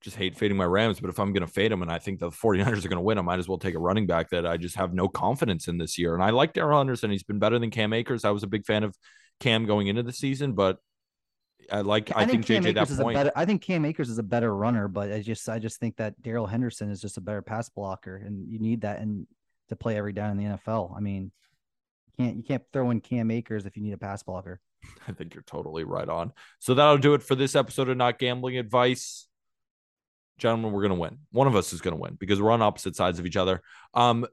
[0.00, 2.20] Just hate fading my Rams, but if I'm going to fade them and I think
[2.20, 4.46] the 49ers are going to win, I might as well take a running back that
[4.46, 6.14] I just have no confidence in this year.
[6.14, 7.10] And I like Darrell Henderson.
[7.10, 8.24] He's been better than Cam Akers.
[8.24, 8.96] I was a big fan of
[9.40, 10.78] Cam going into the season, but
[11.70, 12.10] I like.
[12.14, 13.16] I, I think, think JJ Akers that point.
[13.16, 15.96] Better, I think Cam Akers is a better runner, but I just I just think
[15.96, 19.26] that Darrell Henderson is just a better pass blocker, and you need that and
[19.68, 20.96] to play every down in the NFL.
[20.96, 21.30] I mean,
[22.18, 24.60] can't you can't throw in Cam Akers if you need a pass blocker.
[25.08, 26.32] I think you're totally right on.
[26.58, 29.27] So that'll do it for this episode of Not Gambling Advice.
[30.38, 31.18] Gentlemen, we're gonna win.
[31.32, 33.62] One of us is gonna win because we're on opposite sides of each other.
[33.94, 34.26] Um,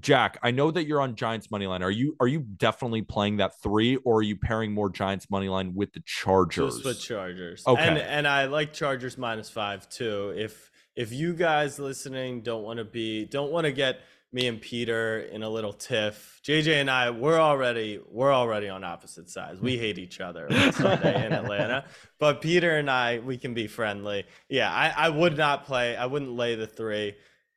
[0.00, 1.82] Jack, I know that you're on Giants money line.
[1.82, 5.48] Are you are you definitely playing that three, or are you pairing more Giants money
[5.48, 6.74] line with the Chargers?
[6.74, 7.62] Just with Chargers.
[7.66, 10.34] Okay, and, and I like Chargers minus five too.
[10.36, 14.00] If if you guys listening don't want to be don't want to get
[14.32, 16.40] me and Peter in a little tiff.
[16.44, 19.60] JJ and I, we're already we're already on opposite sides.
[19.60, 21.84] We hate each other Sunday in Atlanta.
[22.18, 24.24] But Peter and I, we can be friendly.
[24.48, 25.96] Yeah, I, I would not play.
[25.96, 27.14] I wouldn't lay the three.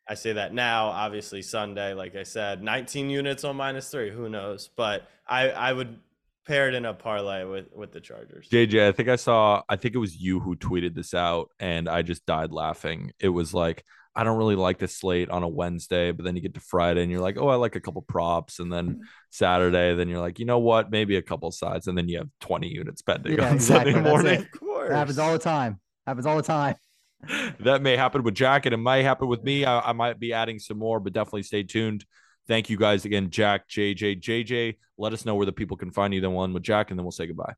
[0.07, 0.87] I say that now.
[0.87, 4.09] Obviously, Sunday, like I said, 19 units on minus three.
[4.09, 4.69] Who knows?
[4.75, 5.99] But I I would
[6.47, 8.49] pair it in a parlay with with the Chargers.
[8.49, 9.61] JJ, I think I saw.
[9.69, 13.11] I think it was you who tweeted this out, and I just died laughing.
[13.19, 13.85] It was like
[14.19, 17.03] I don't really like the slate on a Wednesday, but then you get to Friday
[17.03, 18.59] and you're like, oh, I like a couple props.
[18.59, 20.91] And then Saturday, then you're like, you know what?
[20.91, 21.87] Maybe a couple sides.
[21.87, 23.93] And then you have 20 units pending Yeah, on exactly.
[23.93, 24.41] Sunday morning.
[24.41, 24.89] Of course.
[24.91, 25.79] It happens all the time.
[26.05, 26.75] Happens all the time.
[27.61, 29.63] that may happen with Jack and it might happen with me.
[29.63, 32.03] I, I might be adding some more, but definitely stay tuned.
[32.45, 34.75] Thank you guys again, Jack, JJ, JJ.
[34.97, 36.19] Let us know where the people can find you.
[36.19, 37.53] Then one with Jack, and then we'll say goodbye.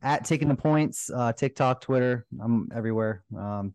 [0.00, 2.24] At taking the points, uh, TikTok, Twitter.
[2.40, 3.24] I'm everywhere.
[3.36, 3.74] Um,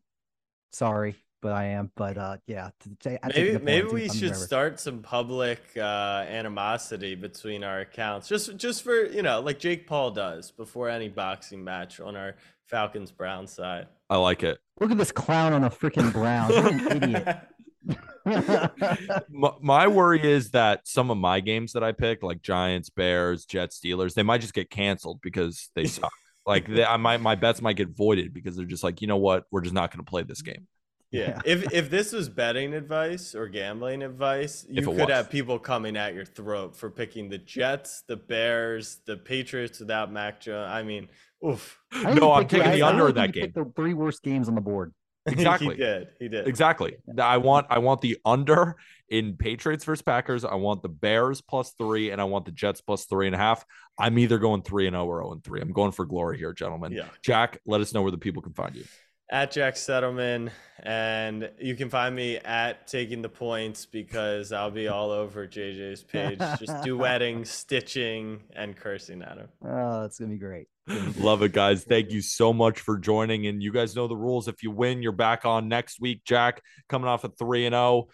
[0.71, 1.91] sorry, but I am.
[1.95, 2.69] But uh, yeah.
[2.79, 4.33] t- t- at Maybe maybe we should everywhere.
[4.35, 9.85] start some public uh, animosity between our accounts, just just for you know, like Jake
[9.85, 12.35] Paul does before any boxing match on our
[12.65, 13.87] Falcons Brown side.
[14.09, 14.57] I like it.
[14.79, 16.55] Look at this clown on a freaking Browns.
[16.55, 17.37] What an idiot.
[19.29, 23.43] my, my worry is that some of my games that I pick, like Giants, Bears,
[23.45, 26.09] Jets, Steelers, they might just get canceled because they suck.
[26.45, 29.17] like they, I might, my bets might get voided because they're just like, you know
[29.17, 30.67] what, we're just not going to play this game.
[31.13, 31.39] Yeah.
[31.45, 35.09] If if this was betting advice or gambling advice, you could was.
[35.09, 40.11] have people coming at your throat for picking the Jets, the Bears, the Patriots without
[40.11, 40.69] Mac Jones.
[40.71, 41.07] I mean,
[41.47, 41.79] oof.
[41.91, 43.51] I No, I'm taking I- the I under really of that think you game.
[43.55, 44.91] The three worst games on the board.
[45.25, 45.75] Exactly.
[45.75, 46.07] he did.
[46.19, 46.47] He did.
[46.49, 46.97] Exactly.
[47.17, 48.75] I want, I want the under
[49.07, 50.43] in Patriots versus Packers.
[50.43, 53.37] I want the Bears plus three, and I want the Jets plus three and a
[53.37, 53.63] half.
[53.97, 55.61] I'm either going three and zero or zero and three.
[55.61, 56.91] I'm going for glory here, gentlemen.
[56.91, 57.05] Yeah.
[57.23, 58.83] Jack, let us know where the people can find you.
[59.31, 60.51] At Jack Settleman,
[60.83, 66.03] and you can find me at taking the points because I'll be all over JJ's
[66.03, 69.47] page, just duetting, stitching, and cursing at him.
[69.65, 70.67] Oh, it's gonna be great.
[71.17, 71.83] Love it, guys.
[71.83, 73.47] Thank you so much for joining.
[73.47, 74.47] And you guys know the rules.
[74.49, 76.21] If you win, you're back on next week.
[76.25, 78.09] Jack coming off a three and zero.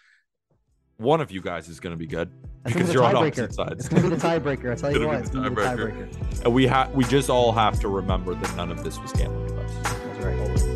[0.96, 2.30] One of you guys is going to be good
[2.62, 3.26] That's because be you're on tiebreaker.
[3.26, 3.72] opposite sides.
[3.80, 4.72] It's gonna be the tiebreaker.
[4.72, 6.08] I tell you what, it's gonna be the tiebreaker.
[6.12, 6.44] tiebreaker.
[6.44, 9.50] And we have we just all have to remember that none of this was gambling
[9.50, 9.72] advice.
[9.82, 10.69] That's right.